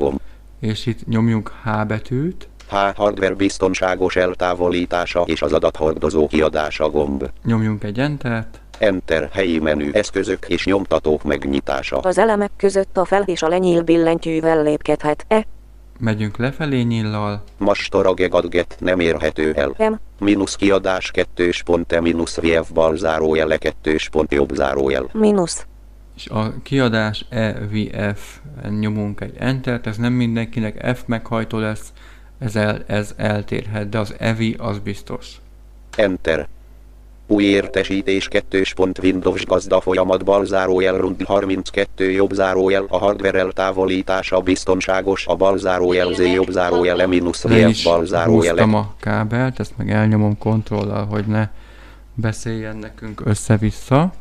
és 0.59 0.85
itt 0.85 1.07
nyomjunk 1.07 1.51
H 1.63 1.85
betűt, 1.87 2.47
H. 2.69 2.75
Hardware 2.95 3.33
biztonságos 3.33 4.15
eltávolítása 4.15 5.21
és 5.21 5.41
az 5.41 5.53
adathordozó 5.53 6.27
kiadása 6.27 6.89
gomb. 6.89 7.29
Nyomjunk 7.43 7.83
egy 7.83 7.99
Entert, 7.99 8.59
Enter 8.79 9.29
helyi 9.31 9.59
menü 9.59 9.89
eszközök 9.91 10.45
és 10.47 10.65
nyomtatók 10.65 11.23
megnyitása. 11.23 11.97
Az 11.97 12.17
elemek 12.17 12.51
között 12.57 12.97
a 12.97 13.05
fel 13.05 13.21
és 13.21 13.41
a 13.41 13.47
lenyíl 13.47 13.81
billentyűvel 13.81 14.63
lépkedhet. 14.63 15.25
E. 15.27 15.45
Megyünk 15.99 16.37
lefelé 16.37 16.81
nyillal, 16.81 17.43
Mastorage 17.57 18.27
gadget 18.27 18.75
nem 18.79 18.99
érhető 18.99 19.53
el. 19.53 19.89
M 19.89 20.23
Minusz 20.23 20.55
kiadás 20.55 21.11
2 21.11 21.51
pont 21.65 21.91
e 21.91 22.01
minusz 22.01 22.35
VF 22.35 22.71
bal 22.71 22.97
zárójele 22.97 23.57
2 23.57 23.95
pont 24.11 24.31
jobb 24.31 24.53
zárójel. 24.53 25.09
mínusz 25.13 25.65
és 26.15 26.27
a 26.27 26.53
kiadás 26.63 27.25
EVF 27.29 28.39
nyomunk 28.79 29.21
egy 29.21 29.33
Entert, 29.37 29.87
ez 29.87 29.97
nem 29.97 30.13
mindenkinek 30.13 30.95
F 30.95 31.03
meghajtó 31.05 31.57
lesz, 31.57 31.93
ez, 32.39 32.55
el, 32.55 32.83
ez 32.87 33.13
eltérhet, 33.17 33.89
de 33.89 33.99
az 33.99 34.15
EVI 34.17 34.55
az 34.57 34.79
biztos. 34.79 35.41
Enter. 35.95 36.47
Új 37.29 37.43
értesítés 37.43 38.27
2. 38.27 38.63
Windows 39.01 39.45
gazda 39.45 39.81
folyamatban 39.81 40.45
zárójel 40.45 40.97
rund 40.97 41.23
32 41.23 42.11
jobb 42.11 42.31
zárójel 42.31 42.85
a 42.89 42.97
hardware 42.97 43.39
eltávolítása 43.39 44.41
biztonságos 44.41 45.27
a 45.27 45.35
bal 45.35 45.57
zárójel 45.57 46.13
Z 46.13 46.19
jobb 46.19 46.49
zárójel 46.49 47.01
E 47.01 47.07
minusz 47.07 47.43
is 47.43 47.83
bal 47.83 48.05
zárójel 48.05 48.57
a 48.57 48.95
kábelt, 48.99 49.59
ezt 49.59 49.77
meg 49.77 49.91
elnyomom 49.91 50.37
kontrollal, 50.37 51.05
hogy 51.05 51.25
ne 51.25 51.49
beszéljen 52.13 52.77
nekünk 52.77 53.21
össze-vissza. 53.25 54.13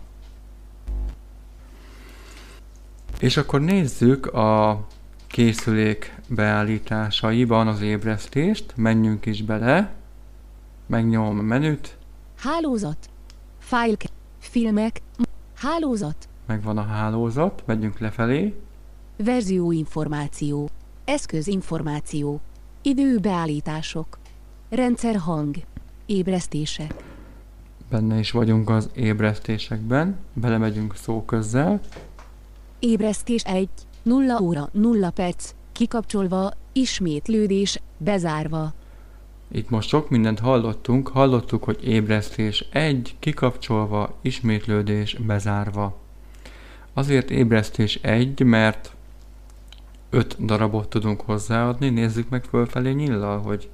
És 3.18 3.36
akkor 3.36 3.60
nézzük 3.60 4.26
a 4.26 4.80
készülék 5.26 6.14
beállításaiban 6.28 7.68
az 7.68 7.80
ébresztést, 7.80 8.72
menjünk 8.76 9.26
is 9.26 9.42
bele, 9.42 9.94
megnyomom 10.86 11.38
a 11.38 11.42
menüt, 11.42 11.96
Hálózat. 12.36 13.10
File. 13.58 13.96
Filmek. 14.38 15.02
Hálózat. 15.54 16.28
megvan 16.46 16.78
a 16.78 16.82
hálózat, 16.82 17.62
megyünk 17.66 17.98
lefelé, 17.98 18.54
Verzió 19.16 19.72
információ. 19.72 20.68
Eszköz 21.04 21.46
információ. 21.46 22.40
Idő 22.82 23.18
beállítások. 23.18 24.18
Rendszer 24.68 25.16
hang. 25.16 25.56
Ébresztések. 26.06 26.94
benne 27.90 28.18
is 28.18 28.30
vagyunk 28.30 28.70
az 28.70 28.90
ébresztésekben, 28.94 30.16
belemegyünk 30.32 30.96
szóközzel, 30.96 31.80
Ébresztés 32.78 33.42
1. 33.42 33.68
0 34.02 34.40
óra 34.40 34.68
0 34.72 35.10
perc. 35.10 35.54
Kikapcsolva. 35.76 36.50
Ismétlődés. 36.72 37.80
Bezárva. 37.98 38.72
Itt 39.52 39.70
most 39.70 39.88
sok 39.88 40.10
mindent 40.10 40.38
hallottunk, 40.38 41.08
hallottuk, 41.08 41.64
hogy 41.64 41.88
ébresztés 41.88 42.64
1, 42.72 43.16
kikapcsolva, 43.18 44.14
ismétlődés, 44.20 45.14
bezárva. 45.14 45.96
Azért 46.92 47.30
ébresztés 47.30 47.98
1, 48.02 48.40
mert 48.40 48.96
5 50.10 50.44
darabot 50.44 50.88
tudunk 50.88 51.20
hozzáadni, 51.20 51.88
nézzük 51.88 52.28
meg 52.28 52.44
fölfelé 52.44 52.92
nyillal, 52.92 53.38
hogy 53.40 53.70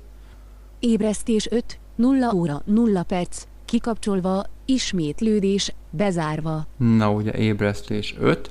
Ébresztés 0.78 1.50
5. 1.50 1.78
0 1.94 2.32
óra 2.34 2.62
0 2.64 3.02
perc. 3.02 3.44
Kikapcsolva. 3.64 4.44
Ismétlődés. 4.64 5.74
Bezárva. 5.90 6.66
na 6.76 7.10
ugye 7.10 7.32
ébresztés 7.32 8.14
5, 8.18 8.50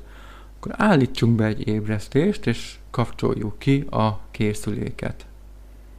akkor 0.63 0.75
állítsunk 0.77 1.35
be 1.35 1.45
egy 1.45 1.67
ébresztést, 1.67 2.45
és 2.45 2.75
kapcsoljuk 2.91 3.59
ki 3.59 3.85
a 3.89 4.19
készüléket. 4.31 5.25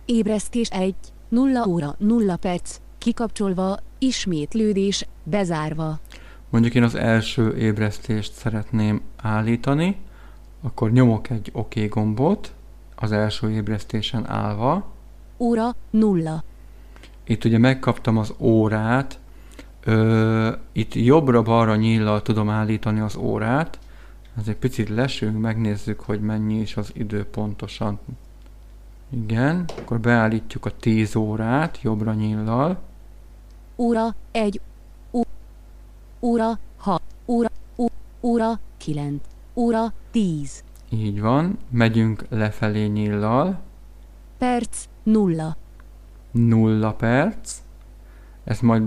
Ébresztés 0.04 0.68
1. 0.68 0.94
0 1.28 1.66
óra 1.66 1.94
0 1.98 2.36
perc. 2.36 2.76
Kikapcsolva. 2.98 3.78
Ismétlődés. 3.98 5.06
Bezárva. 5.22 5.98
Mondjuk 6.50 6.74
én 6.74 6.82
az 6.82 6.94
első 6.94 7.56
ébresztést 7.56 8.32
szeretném 8.32 9.00
állítani, 9.16 9.96
akkor 10.60 10.92
nyomok 10.92 11.30
egy 11.30 11.50
OK 11.52 11.74
gombot, 11.88 12.52
az 12.94 13.12
első 13.12 13.50
ébresztésen 13.50 14.30
állva. 14.30 14.92
Óra 15.38 15.74
0. 15.90 16.44
Itt 17.24 17.44
ugye 17.44 17.58
megkaptam 17.58 18.18
az 18.18 18.34
órát, 18.38 19.18
ö, 19.84 20.52
itt 20.72 20.94
jobbra-balra 20.94 21.76
nyíllal 21.76 22.22
tudom 22.22 22.48
állítani 22.48 23.00
az 23.00 23.16
órát, 23.16 23.78
ez 24.36 24.48
egy 24.48 24.56
picit 24.56 24.88
lesünk, 24.88 25.40
megnézzük, 25.40 26.00
hogy 26.00 26.20
mennyi 26.20 26.60
is 26.60 26.76
az 26.76 26.90
idő 26.94 27.24
pontosan. 27.24 27.98
Igen, 29.08 29.64
akkor 29.78 30.00
beállítjuk 30.00 30.66
a 30.66 30.76
10 30.76 31.16
órát 31.16 31.82
jobbra 31.82 32.12
nyíllal. 32.12 32.80
Óra 33.76 34.14
1. 34.30 34.60
Ó, 35.12 35.20
óra 36.20 36.58
6. 36.76 37.02
Óra, 37.26 37.48
óra 38.20 38.60
9. 38.76 39.22
Óra 39.54 39.92
10. 40.10 40.64
Így 40.88 41.20
van, 41.20 41.58
megyünk 41.68 42.26
lefelé 42.28 42.86
nyíllal. 42.86 43.60
Perc 44.38 44.84
0. 45.02 45.56
nulla 46.30 46.92
perc. 46.92 47.56
Ezt 48.44 48.62
majd, 48.62 48.82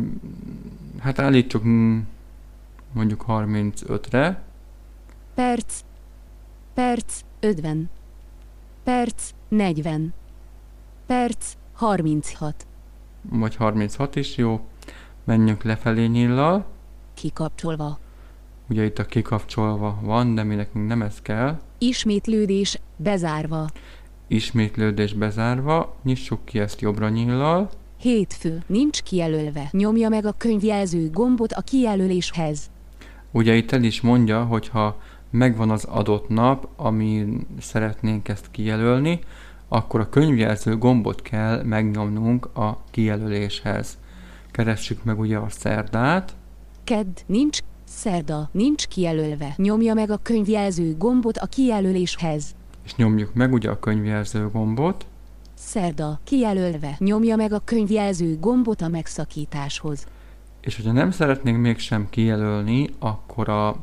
hát 0.99 1.19
állítsuk 1.19 1.63
mondjuk 2.91 3.25
35-re. 3.27 4.44
Perc. 5.35 5.79
Perc 6.73 7.19
50. 7.39 7.89
Perc 8.83 9.29
40. 9.47 10.13
Perc 11.05 11.53
36. 11.73 12.65
vagy 13.21 13.55
36 13.55 14.15
is 14.15 14.37
jó. 14.37 14.59
Menjünk 15.23 15.63
lefelé 15.63 16.05
nyíllal. 16.05 16.65
Kikapcsolva. 17.13 17.99
Ugye 18.69 18.83
itt 18.83 18.99
a 18.99 19.05
kikapcsolva 19.05 19.99
van, 20.01 20.35
de 20.35 20.43
mi 20.43 20.55
nekünk 20.55 20.87
nem 20.87 21.01
ez 21.01 21.21
kell. 21.21 21.59
Ismétlődés 21.77 22.79
bezárva. 22.95 23.69
Ismétlődés 24.27 25.13
bezárva. 25.13 25.95
Nyissuk 26.03 26.45
ki 26.45 26.59
ezt 26.59 26.81
jobbra 26.81 27.09
nyíllal. 27.09 27.69
Hétfő. 27.99 28.63
Nincs 28.67 29.01
kijelölve. 29.01 29.67
Nyomja 29.71 30.09
meg 30.09 30.25
a 30.25 30.35
könyvjelző 30.37 31.09
gombot 31.09 31.51
a 31.51 31.61
kijelöléshez. 31.61 32.69
Ugye 33.31 33.55
itt 33.55 33.71
el 33.71 33.83
is 33.83 34.01
mondja, 34.01 34.43
hogyha 34.43 34.97
megvan 35.35 35.69
az 35.69 35.83
adott 35.83 36.29
nap, 36.29 36.67
ami 36.75 37.37
szeretnénk 37.59 38.27
ezt 38.27 38.51
kijelölni, 38.51 39.19
akkor 39.67 39.99
a 39.99 40.09
könyvjelző 40.09 40.77
gombot 40.77 41.21
kell 41.21 41.63
megnyomnunk 41.63 42.45
a 42.57 42.83
kijelöléshez. 42.91 43.97
Keressük 44.51 45.03
meg 45.03 45.19
ugye 45.19 45.37
a 45.37 45.49
szerdát, 45.49 46.35
Kedd. 46.83 47.17
Nincs. 47.25 47.59
Szerda. 47.87 48.49
Nincs 48.51 48.87
kijelölve. 48.87 49.53
Nyomja 49.57 49.93
meg 49.93 50.09
a 50.09 50.19
könyvjelző 50.21 50.95
gombot 50.97 51.37
a 51.37 51.45
kijelöléshez. 51.45 52.55
és 52.85 52.95
nyomjuk 52.95 53.33
meg 53.33 53.53
ugye 53.53 53.69
a 53.69 53.79
könyvjelző 53.79 54.49
gombot, 54.49 55.05
Szerda. 55.57 56.19
Kijelölve. 56.23 56.95
Nyomja 56.99 57.35
meg 57.35 57.53
a 57.53 57.59
könyvjelző 57.59 58.37
gombot 58.39 58.81
a 58.81 58.87
megszakításhoz. 58.87 60.05
és 60.61 60.75
hogyha 60.75 60.91
nem 60.91 61.11
szeretnénk 61.11 61.61
mégsem 61.61 62.07
kijelölni, 62.09 62.89
akkor 62.99 63.49
a, 63.49 63.75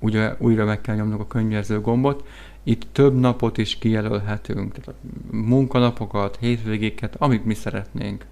ugye 0.00 0.34
újra 0.38 0.64
meg 0.64 0.80
kell 0.80 0.94
nyomnunk 0.94 1.20
a 1.20 1.26
könyvjelző 1.26 1.80
gombot, 1.80 2.26
itt 2.62 2.86
több 2.92 3.18
napot 3.18 3.58
is 3.58 3.78
kijelölhetünk, 3.78 4.72
tehát 4.72 5.00
a 5.00 5.36
munkanapokat, 5.36 6.36
hétvégéket, 6.40 7.16
amit 7.18 7.44
mi 7.44 7.54
szeretnénk. 7.54 8.26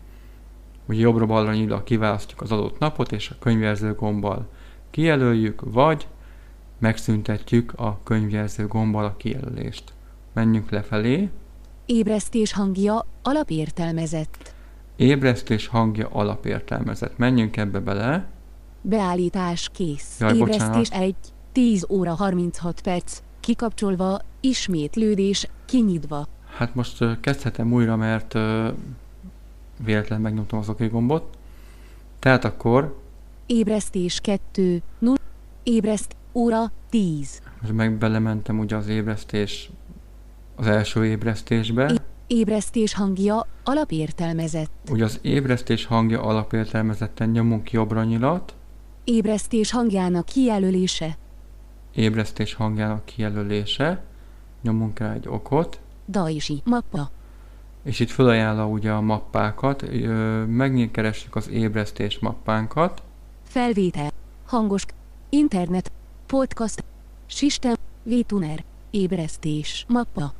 Ugye 0.86 1.00
jobbra-balra 1.00 1.52
nyílva 1.52 1.82
kiválasztjuk 1.82 2.40
az 2.40 2.52
adott 2.52 2.78
napot, 2.78 3.12
és 3.12 3.30
a 3.30 3.34
könyvjelző 3.38 3.94
gombbal 3.94 4.48
kijelöljük, 4.90 5.62
vagy 5.64 6.06
megszüntetjük 6.78 7.72
a 7.76 8.00
könyvjelző 8.02 8.66
gombbal 8.66 9.04
a 9.04 9.16
kijelölést. 9.16 9.92
Menjünk 10.32 10.70
lefelé, 10.70 11.28
Ébresztés 11.86 12.52
hangja 12.52 13.06
alapértelmezett. 13.22 14.54
ébresztés 14.96 15.66
hangja 15.66 16.08
alapértelmezett. 16.08 17.18
Menjünk 17.18 17.56
ebbe 17.56 17.80
bele, 17.80 18.26
Beállítás 18.80 19.68
kész. 19.72 20.16
Jaj, 20.20 20.36
Ébresztés 20.36 20.88
bocsánat. 20.88 21.06
1. 21.06 21.14
10 21.58 21.86
óra 21.88 22.14
36 22.14 22.80
perc. 22.80 23.18
Kikapcsolva. 23.40 24.20
Ismétlődés. 24.40 25.48
Kinyitva. 25.64 26.26
Hát 26.56 26.74
most 26.74 27.20
kezdhetem 27.20 27.72
újra, 27.72 27.96
mert 27.96 28.34
véletlen 29.84 30.20
megnyomtam 30.20 30.58
az 30.58 30.68
OK 30.68 30.90
gombot. 30.90 31.36
Tehát 32.18 32.44
akkor 32.44 32.98
Ébresztés 33.46 34.20
2. 34.20 34.82
0. 34.98 35.16
Ébreszt. 35.62 36.16
Óra 36.32 36.72
10. 36.90 37.40
most 37.60 37.72
meg 37.72 37.92
belementem 37.92 38.58
ugye 38.58 38.76
az 38.76 38.88
ébresztés, 38.88 39.70
az 40.56 40.66
első 40.66 41.06
ébresztésbe. 41.06 41.92
Ébresztés 42.26 42.94
hangja 42.94 43.46
alapértelmezett. 43.64 44.70
Ugye 44.90 45.04
az 45.04 45.18
ébresztés 45.22 45.84
hangja 45.84 46.22
alapértelmezetten 46.22 47.28
nyomunk 47.30 47.70
jobbra 47.70 48.04
nyilat, 48.04 48.54
Ébresztés 49.04 49.70
hangjának 49.70 50.24
kijelölése. 50.24 51.16
Ébresztés 51.98 52.54
hangjának 52.54 53.04
kijelölése, 53.04 54.02
nyomunk 54.62 54.98
rá 54.98 55.12
egy 55.12 55.28
okot, 55.28 55.80
Daisi. 56.08 56.62
Mappa. 56.64 57.10
és 57.82 58.00
itt 58.00 58.10
felajánla 58.10 58.66
ugye 58.66 58.90
a 58.92 59.00
mappákat, 59.00 59.82
Ö, 59.82 60.44
megnyeressük 60.44 61.36
az 61.36 61.48
ébresztés 61.48 62.18
mappánkat, 62.18 63.02
Felvétel. 63.42 64.10
Hangos. 64.46 64.84
Internet. 65.28 65.92
Podcast. 66.26 66.84
System. 67.26 67.74
Vétuner. 68.02 68.64
Ébresztés. 68.90 69.84
Mappa. 69.88 70.32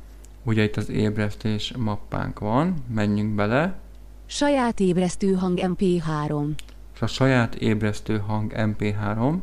ugye 0.43 0.63
itt 0.63 0.75
az 0.77 0.89
ébresztés 0.89 1.73
mappánk 1.77 2.39
van, 2.39 2.73
menjünk 2.93 3.35
bele, 3.35 3.79
Saját 4.25 4.79
ébresztő 4.79 5.33
hang 5.33 5.59
MP3. 5.63 6.49
és 6.95 7.01
a 7.01 7.07
saját 7.07 7.55
ébresztő 7.55 8.17
hang 8.17 8.51
MP3, 8.55 9.35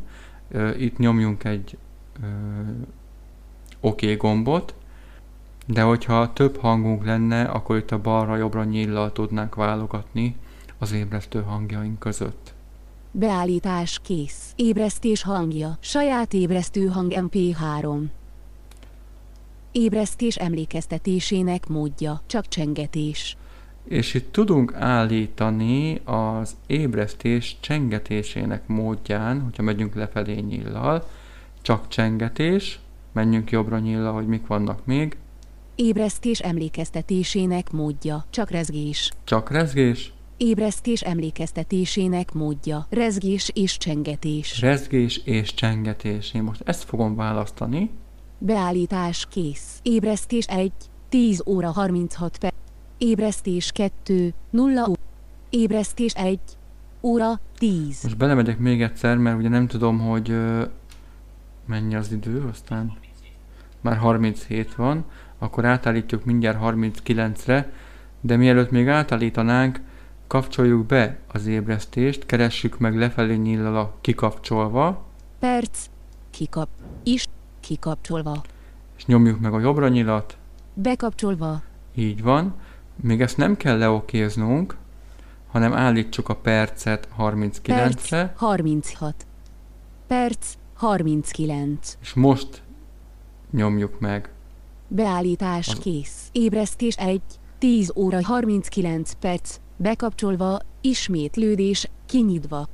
ö, 0.48 0.70
itt 0.74 0.98
nyomjunk 0.98 1.44
egy 1.44 1.76
OK 3.80 4.16
gombot, 4.16 4.74
de 5.66 5.82
hogyha 5.82 6.32
több 6.32 6.56
hangunk 6.56 7.04
lenne, 7.04 7.42
akkor 7.42 7.76
itt 7.76 7.90
a 7.90 8.00
balra-jobbra 8.00 8.64
nyíllal 8.64 9.12
tudnánk 9.12 9.54
válogatni 9.54 10.36
az 10.78 10.92
ébresztő 10.92 11.42
hangjaink 11.42 11.98
között. 11.98 12.54
Beállítás 13.10 14.00
kész. 14.02 14.52
Ébresztés 14.56 15.22
hangja. 15.22 15.76
Saját 15.80 16.32
ébresztő 16.32 16.86
hang 16.86 17.12
MP3. 17.16 18.02
Ébresztés 19.72 20.36
emlékeztetésének 20.36 21.68
módja. 21.68 22.20
Csak 22.26 22.48
csengetés. 22.48 23.36
És 23.84 24.14
itt 24.14 24.32
tudunk 24.32 24.74
állítani 24.74 26.00
az 26.04 26.56
ébresztés 26.66 27.56
csengetésének 27.60 28.66
módján, 28.66 29.40
hogyha 29.40 29.62
megyünk 29.62 29.94
lefelé 29.94 30.40
nyillal, 30.40 31.06
csak 31.66 31.88
csengetés, 31.88 32.80
menjünk 33.12 33.50
jobbra 33.50 33.78
nyilla, 33.78 34.12
hogy 34.12 34.26
mik 34.26 34.46
vannak 34.46 34.84
még, 34.84 35.16
Ébresztés 35.74 36.38
emlékeztetésének 36.38 37.70
módja. 37.70 38.24
Csak 38.30 38.50
rezgés. 38.50 39.12
csak 39.24 39.50
rezgés, 39.50 40.12
Ébresztés 40.36 41.00
emlékeztetésének 41.00 42.32
módja. 42.32 42.86
Rezgés 42.90 43.50
és 43.54 43.76
csengetés. 43.76 44.60
rezgés 44.60 45.20
és 45.24 45.54
csengetés. 45.54 46.34
Én 46.34 46.42
most 46.42 46.62
ezt 46.64 46.84
fogom 46.84 47.14
választani, 47.16 47.90
Beállítás 48.38 49.26
kész. 49.30 49.78
Ébresztés 49.82 50.46
1, 50.46 50.72
10 51.08 51.42
óra 51.46 51.70
36 51.70 52.38
perc. 52.38 52.54
Ébresztés 52.98 53.72
2, 53.72 54.34
0 54.50 54.86
óra. 54.88 55.00
Ébresztés 55.50 56.12
1, 56.12 56.38
óra 57.02 57.40
10. 57.58 58.02
Most 58.02 58.16
belemegyek 58.16 58.58
még 58.58 58.82
egyszer, 58.82 59.16
mert 59.16 59.38
ugye 59.38 59.48
nem 59.48 59.66
tudom, 59.66 59.98
hogy 59.98 60.36
mennyi 61.66 61.94
az 61.94 62.12
idő, 62.12 62.44
aztán 62.50 62.92
már 63.80 63.96
37 63.96 64.74
van, 64.74 65.04
akkor 65.38 65.64
átállítjuk 65.64 66.24
mindjárt 66.24 66.58
39-re, 66.62 67.72
de 68.20 68.36
mielőtt 68.36 68.70
még 68.70 68.88
átállítanánk, 68.88 69.80
kapcsoljuk 70.26 70.86
be 70.86 71.18
az 71.32 71.46
ébresztést, 71.46 72.26
keressük 72.26 72.78
meg 72.78 72.96
lefelé 72.96 73.34
nyillal 73.34 73.76
a 73.76 73.94
kikapcsolva, 74.00 75.04
Perc. 75.38 75.86
Kikap. 76.30 76.68
Is. 77.02 77.26
Kikapcsolva. 77.60 78.42
és 78.96 79.06
nyomjuk 79.06 79.40
meg 79.40 79.54
a 79.54 79.60
jobbra 79.60 79.88
nyilat, 79.88 80.36
Bekapcsolva. 80.74 81.62
így 81.94 82.22
van. 82.22 82.54
Még 82.96 83.20
ezt 83.20 83.36
nem 83.36 83.56
kell 83.56 83.78
leokéznunk, 83.78 84.76
hanem 85.46 85.72
állítsuk 85.72 86.28
a 86.28 86.36
percet 86.36 87.08
Perc. 87.16 87.58
39-re, 87.68 88.32
36. 88.36 89.26
Perc. 90.06 90.52
39. 90.76 91.96
és 92.02 92.14
most 92.14 92.62
nyomjuk 93.50 94.00
meg. 94.00 94.30
Beállítás 94.88 95.68
Az- 95.68 95.78
kész. 95.78 96.28
Ébresztés 96.32 96.96
1, 96.96 97.20
10 97.58 97.92
óra 97.94 98.22
39 98.22 99.12
perc. 99.12 99.56
Bekapcsolva. 99.76 100.58
Ismétlődés. 100.80 101.88
Kinyitva. 102.06 102.68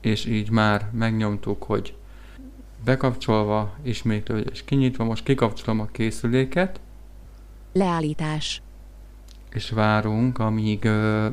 és 0.00 0.24
így 0.24 0.50
már 0.50 0.90
megnyomtuk, 0.92 1.62
hogy 1.62 1.96
bekapcsolva, 2.84 3.74
ismétlődés 3.82 4.64
kinyitva, 4.64 5.04
most 5.04 5.24
kikapcsolom 5.24 5.80
a 5.80 5.86
készüléket, 5.86 6.80
Leállítás. 7.72 8.62
és 9.50 9.70
várunk, 9.70 10.38
amíg 10.38 10.84
ö, 10.84 11.28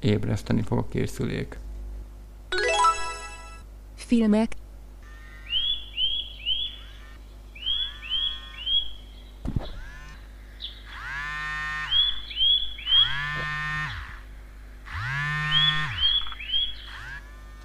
ébreszteni 0.00 0.62
fog 0.62 0.78
a 0.78 0.88
készülék. 0.88 1.58
Filmek. 3.94 4.52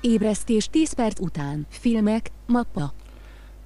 Ébresztés 0.02 0.70
10 0.70 0.94
perc 0.94 1.20
után. 1.20 1.66
Filmek, 1.70 2.32
mappa. 2.48 2.94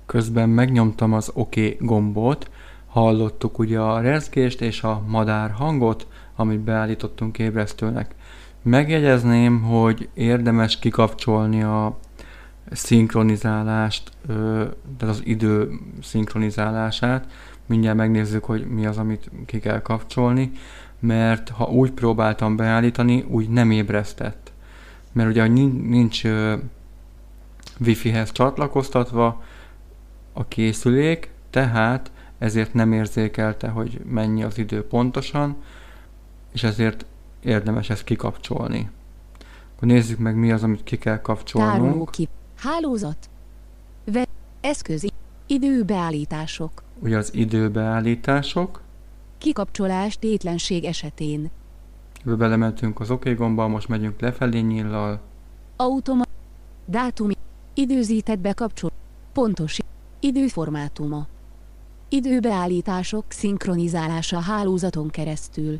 Közben 0.05 0.49
megnyomtam 0.49 1.13
az 1.13 1.31
OK 1.33 1.55
gombot, 1.79 2.49
hallottuk 2.87 3.59
ugye 3.59 3.79
a 3.79 4.01
rezgést 4.01 4.61
és 4.61 4.83
a 4.83 5.03
madár 5.07 5.51
hangot, 5.51 6.07
amit 6.35 6.59
beállítottunk 6.59 7.39
ébresztőnek. 7.39 8.15
Megjegyezném, 8.61 9.61
hogy 9.61 10.09
érdemes 10.13 10.79
kikapcsolni 10.79 11.63
a 11.63 11.97
szinkronizálást, 12.71 14.11
tehát 14.97 15.15
az 15.15 15.21
idő 15.23 15.79
szinkronizálását. 16.01 17.31
Mindjárt 17.67 17.97
megnézzük, 17.97 18.43
hogy 18.43 18.67
mi 18.67 18.85
az, 18.85 18.97
amit 18.97 19.29
ki 19.45 19.59
kell 19.59 19.81
kapcsolni, 19.81 20.51
mert 20.99 21.49
ha 21.49 21.65
úgy 21.65 21.91
próbáltam 21.91 22.55
beállítani, 22.55 23.25
úgy 23.27 23.49
nem 23.49 23.71
ébresztett. 23.71 24.51
Mert 25.11 25.29
ugye 25.29 25.47
nin- 25.47 25.89
nincs 25.89 26.23
wifi-hez 27.79 28.31
csatlakoztatva 28.31 29.43
a 30.33 30.47
készülék, 30.47 31.29
tehát 31.49 32.11
ezért 32.37 32.73
nem 32.73 32.93
érzékelte, 32.93 33.67
hogy 33.67 34.01
mennyi 34.05 34.43
az 34.43 34.57
idő 34.57 34.87
pontosan, 34.87 35.55
és 36.51 36.63
ezért 36.63 37.05
érdemes 37.43 37.89
ezt 37.89 38.03
kikapcsolni. 38.03 38.89
Akkor 39.75 39.87
nézzük 39.87 40.17
meg, 40.17 40.35
mi 40.35 40.51
az, 40.51 40.63
amit 40.63 40.83
ki 40.83 40.97
kell 40.97 41.21
kapcsolnunk. 41.21 42.11
ki. 42.11 42.27
Hálózat. 42.57 43.29
Ve. 44.03 44.25
Eszköz. 44.61 45.07
Időbeállítások. 45.47 46.83
Ugye 46.99 47.17
az 47.17 47.33
időbeállítások, 47.33 48.81
Kikapcsolás 49.37 50.17
tétlenség 50.17 50.83
esetén. 50.83 51.49
Ebbe 52.25 52.35
belementünk 52.35 52.99
az 52.99 53.11
OK 53.11 53.29
gombbal, 53.29 53.67
most 53.67 53.87
megyünk 53.87 54.19
lefelé 54.19 54.59
nyillal, 54.59 55.21
Automa. 55.79 56.23
Dátum. 56.85 57.29
Időzített 57.73 58.39
bekapcsol. 58.39 58.91
Pontos. 59.33 59.79
Időformátuma. 60.19 61.27
Időbeállítások 62.09 63.25
szinkronizálása 63.27 64.39
hálózaton 64.39 65.09
keresztül. 65.09 65.79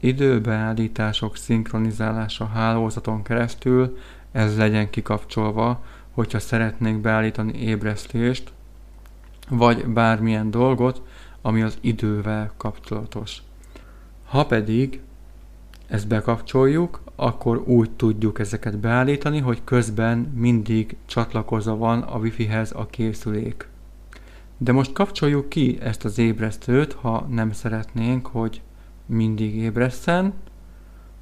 időbeállítások 0.00 1.36
szinkronizálása 1.36 2.44
hálózaton 2.44 3.22
keresztül, 3.22 3.96
ez 4.32 4.56
legyen 4.56 4.90
kikapcsolva, 4.90 5.84
hogyha 6.10 6.38
szeretnénk 6.38 7.00
beállítani 7.00 7.58
ébresztést, 7.58 8.52
vagy 9.48 9.86
bármilyen 9.86 10.50
dolgot, 10.50 11.02
ami 11.42 11.62
az 11.62 11.78
idővel 11.80 12.52
kapcsolatos. 12.56 13.42
Ha 14.24 14.46
pedig 14.46 15.00
ezt 15.86 16.08
bekapcsoljuk, 16.08 17.00
akkor 17.16 17.62
úgy 17.66 17.90
tudjuk 17.90 18.38
ezeket 18.38 18.78
beállítani, 18.78 19.38
hogy 19.38 19.64
közben 19.64 20.18
mindig 20.18 20.96
csatlakozva 21.06 21.76
van 21.76 22.02
a 22.02 22.18
wifi-hez 22.18 22.72
a 22.72 22.86
készülék. 22.86 23.68
De 24.58 24.72
most 24.72 24.92
kapcsoljuk 24.92 25.48
ki 25.48 25.78
ezt 25.80 26.04
az 26.04 26.18
ébresztőt, 26.18 26.92
ha 26.92 27.26
nem 27.30 27.52
szeretnénk, 27.52 28.26
hogy 28.26 28.60
mindig 29.06 29.56
ébreszten. 29.56 30.32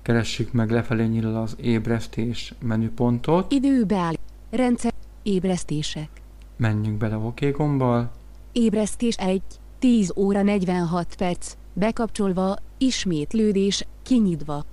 Keressük 0.02 0.52
meg 0.52 0.70
lefelé 0.70 1.06
nyilal 1.06 1.42
az 1.42 1.56
ébresztés 1.60 2.54
menüpontot, 2.60 3.52
Időbeállít. 3.52 4.20
Rendszer. 4.50 4.92
Ébresztések. 5.22 6.08
Menjünk 6.56 6.96
bele 6.98 7.16
OK 7.16 7.40
gombbal, 7.56 8.10
Ébresztés 8.52 9.16
1. 9.16 9.42
10 9.78 10.12
óra 10.16 10.42
46 10.42 11.14
perc. 11.16 11.52
Bekapcsolva. 11.72 12.56
Ismétlődés. 12.78 13.86
Kinyitva. 14.02 14.64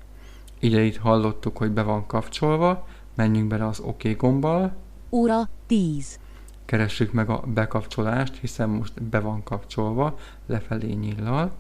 ide 0.60 0.82
itt 0.82 0.98
hallottuk, 0.98 1.58
hogy 1.58 1.72
be 1.72 1.82
van 1.84 2.08
kapcsolva, 2.08 2.88
menjünk 3.16 3.48
bele 3.48 3.66
az 3.68 3.80
OK 3.80 4.04
gombbal, 4.18 4.74
Óra 5.12 5.50
10. 5.68 6.20
keressük 6.66 7.12
meg 7.14 7.30
a 7.30 7.44
bekapcsolást, 7.54 8.36
hiszen 8.38 8.70
most 8.70 9.02
be 9.04 9.20
van 9.20 9.44
kapcsolva, 9.44 10.18
lefelé 10.46 10.94
nyillal, 10.94 11.52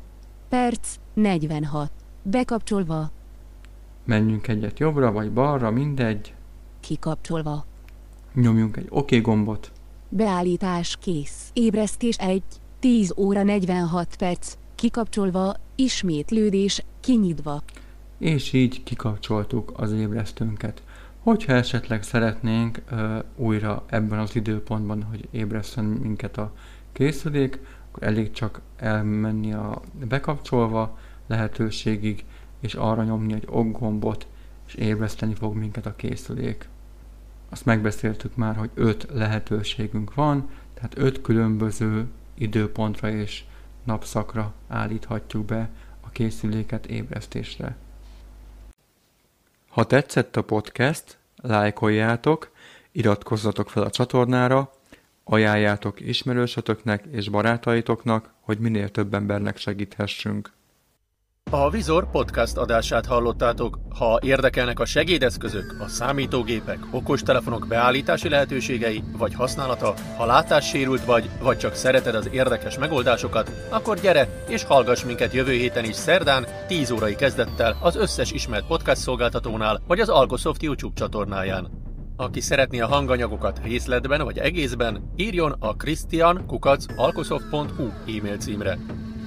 Perc. 0.49 0.95
46. 1.13 1.91
Bekapcsolva. 2.21 3.11
menjünk 4.03 4.47
egyet 4.47 4.79
jobbra 4.79 5.11
vagy 5.11 5.31
balra, 5.31 5.71
mindegy, 5.71 6.33
Kikapcsolva. 6.79 7.65
nyomjunk 8.33 8.77
egy 8.77 8.87
OK 8.89 9.21
gombot, 9.21 9.71
Beállítás 10.15 10.97
kész. 11.01 11.49
Ébresztés 11.53 12.17
1. 12.17 12.43
10 12.79 13.13
óra 13.17 13.43
46 13.43 14.15
perc. 14.15 14.53
Kikapcsolva. 14.75 15.55
Ismétlődés. 15.75 16.83
Kinyitva. 16.99 17.61
és 18.17 18.53
így 18.53 18.83
kikapcsoltuk 18.83 19.71
az 19.75 19.91
ébresztőnket. 19.91 20.83
Hogyha 21.19 21.53
esetleg 21.53 22.03
szeretnénk 22.03 22.81
ö, 22.89 23.17
újra 23.35 23.83
ebben 23.87 24.19
az 24.19 24.35
időpontban, 24.35 25.03
hogy 25.03 25.27
ébreszten 25.31 25.85
minket 25.85 26.37
a 26.37 26.53
készülék, 26.91 27.59
akkor 27.91 28.03
elég 28.03 28.31
csak 28.31 28.61
elmenni 28.77 29.53
a 29.53 29.81
bekapcsolva 30.07 30.97
lehetőségig, 31.27 32.25
és 32.59 32.73
arra 32.73 33.03
nyomni 33.03 33.33
egy 33.33 33.47
ok 33.49 33.79
gombot, 33.79 34.27
és 34.67 34.73
ébreszteni 34.73 35.33
fog 35.33 35.55
minket 35.55 35.85
a 35.85 35.95
készülék. 35.95 36.69
Azt 37.53 37.65
megbeszéltük 37.65 38.35
már, 38.35 38.55
hogy 38.55 38.69
öt 38.73 39.07
lehetőségünk 39.11 40.13
van, 40.13 40.49
tehát 40.73 40.97
öt 40.97 41.21
különböző 41.21 42.07
időpontra 42.33 43.09
és 43.09 43.43
napszakra 43.83 44.53
állíthatjuk 44.67 45.45
be 45.45 45.69
a 46.01 46.09
készüléket 46.09 46.85
ébresztésre. 46.85 47.75
Ha 49.69 49.85
tetszett 49.85 50.35
a 50.35 50.41
podcast, 50.41 51.17
lájkoljátok, 51.35 52.51
iratkozzatok 52.91 53.69
fel 53.69 53.83
a 53.83 53.89
csatornára, 53.89 54.71
ajánljátok 55.23 55.99
ismerősötöknek 55.99 57.05
és 57.11 57.29
barátaitoknak, 57.29 58.33
hogy 58.39 58.59
minél 58.59 58.89
több 58.89 59.13
embernek 59.13 59.57
segíthessünk. 59.57 60.51
A 61.53 61.69
Vizor 61.69 62.09
podcast 62.11 62.57
adását 62.57 63.05
hallottátok. 63.05 63.79
Ha 63.97 64.19
érdekelnek 64.21 64.79
a 64.79 64.85
segédeszközök, 64.85 65.75
a 65.79 65.87
számítógépek, 65.87 66.79
okostelefonok 66.91 67.67
beállítási 67.67 68.29
lehetőségei 68.29 69.03
vagy 69.17 69.33
használata, 69.33 69.93
ha 70.17 70.25
látássérült 70.25 71.05
vagy, 71.05 71.29
vagy 71.41 71.57
csak 71.57 71.73
szereted 71.73 72.15
az 72.15 72.29
érdekes 72.31 72.77
megoldásokat, 72.77 73.51
akkor 73.69 73.99
gyere 73.99 74.43
és 74.47 74.63
hallgass 74.63 75.03
minket 75.03 75.33
jövő 75.33 75.51
héten 75.51 75.85
is 75.85 75.95
szerdán 75.95 76.47
10 76.67 76.91
órai 76.91 77.15
kezdettel 77.15 77.77
az 77.81 77.95
összes 77.95 78.31
ismert 78.31 78.67
podcast 78.67 79.01
szolgáltatónál 79.01 79.81
vagy 79.87 79.99
az 79.99 80.09
Algosoft 80.09 80.63
YouTube 80.63 80.95
csatornáján. 80.95 81.71
Aki 82.15 82.41
szeretné 82.41 82.79
a 82.79 82.87
hanganyagokat 82.87 83.59
részletben 83.63 84.23
vagy 84.23 84.37
egészben, 84.37 85.11
írjon 85.15 85.55
a 85.59 85.75
christian.alkosoft.hu 85.75 87.89
e-mail 88.17 88.37
címre. 88.37 88.77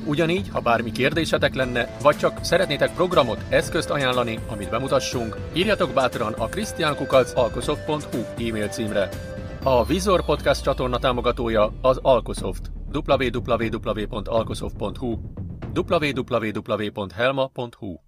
Ugyanígy, 0.07 0.49
ha 0.49 0.61
bármi 0.61 0.93
kérdésetek 0.93 1.55
lenne, 1.55 1.97
vagy 2.03 2.17
csak 2.17 2.45
szeretnétek 2.45 2.95
programot, 2.95 3.45
eszközt 3.49 3.91
ajánlani, 3.91 4.39
amit 4.49 4.71
bemutassunk, 4.71 5.37
írjatok 5.53 5.93
bátran 5.93 6.33
a 6.33 6.47
christiankukac.alkosoft.hu 6.47 8.47
e-mail 8.49 8.69
címre. 8.69 9.09
A 9.63 9.85
Vizor 9.85 10.25
Podcast 10.25 10.63
csatorna 10.63 10.99
támogatója 10.99 11.73
az 11.81 11.99
Alkosoft. 12.03 12.71
www.alkosoft.hu 12.93 15.19
www.helma.hu 15.75 18.06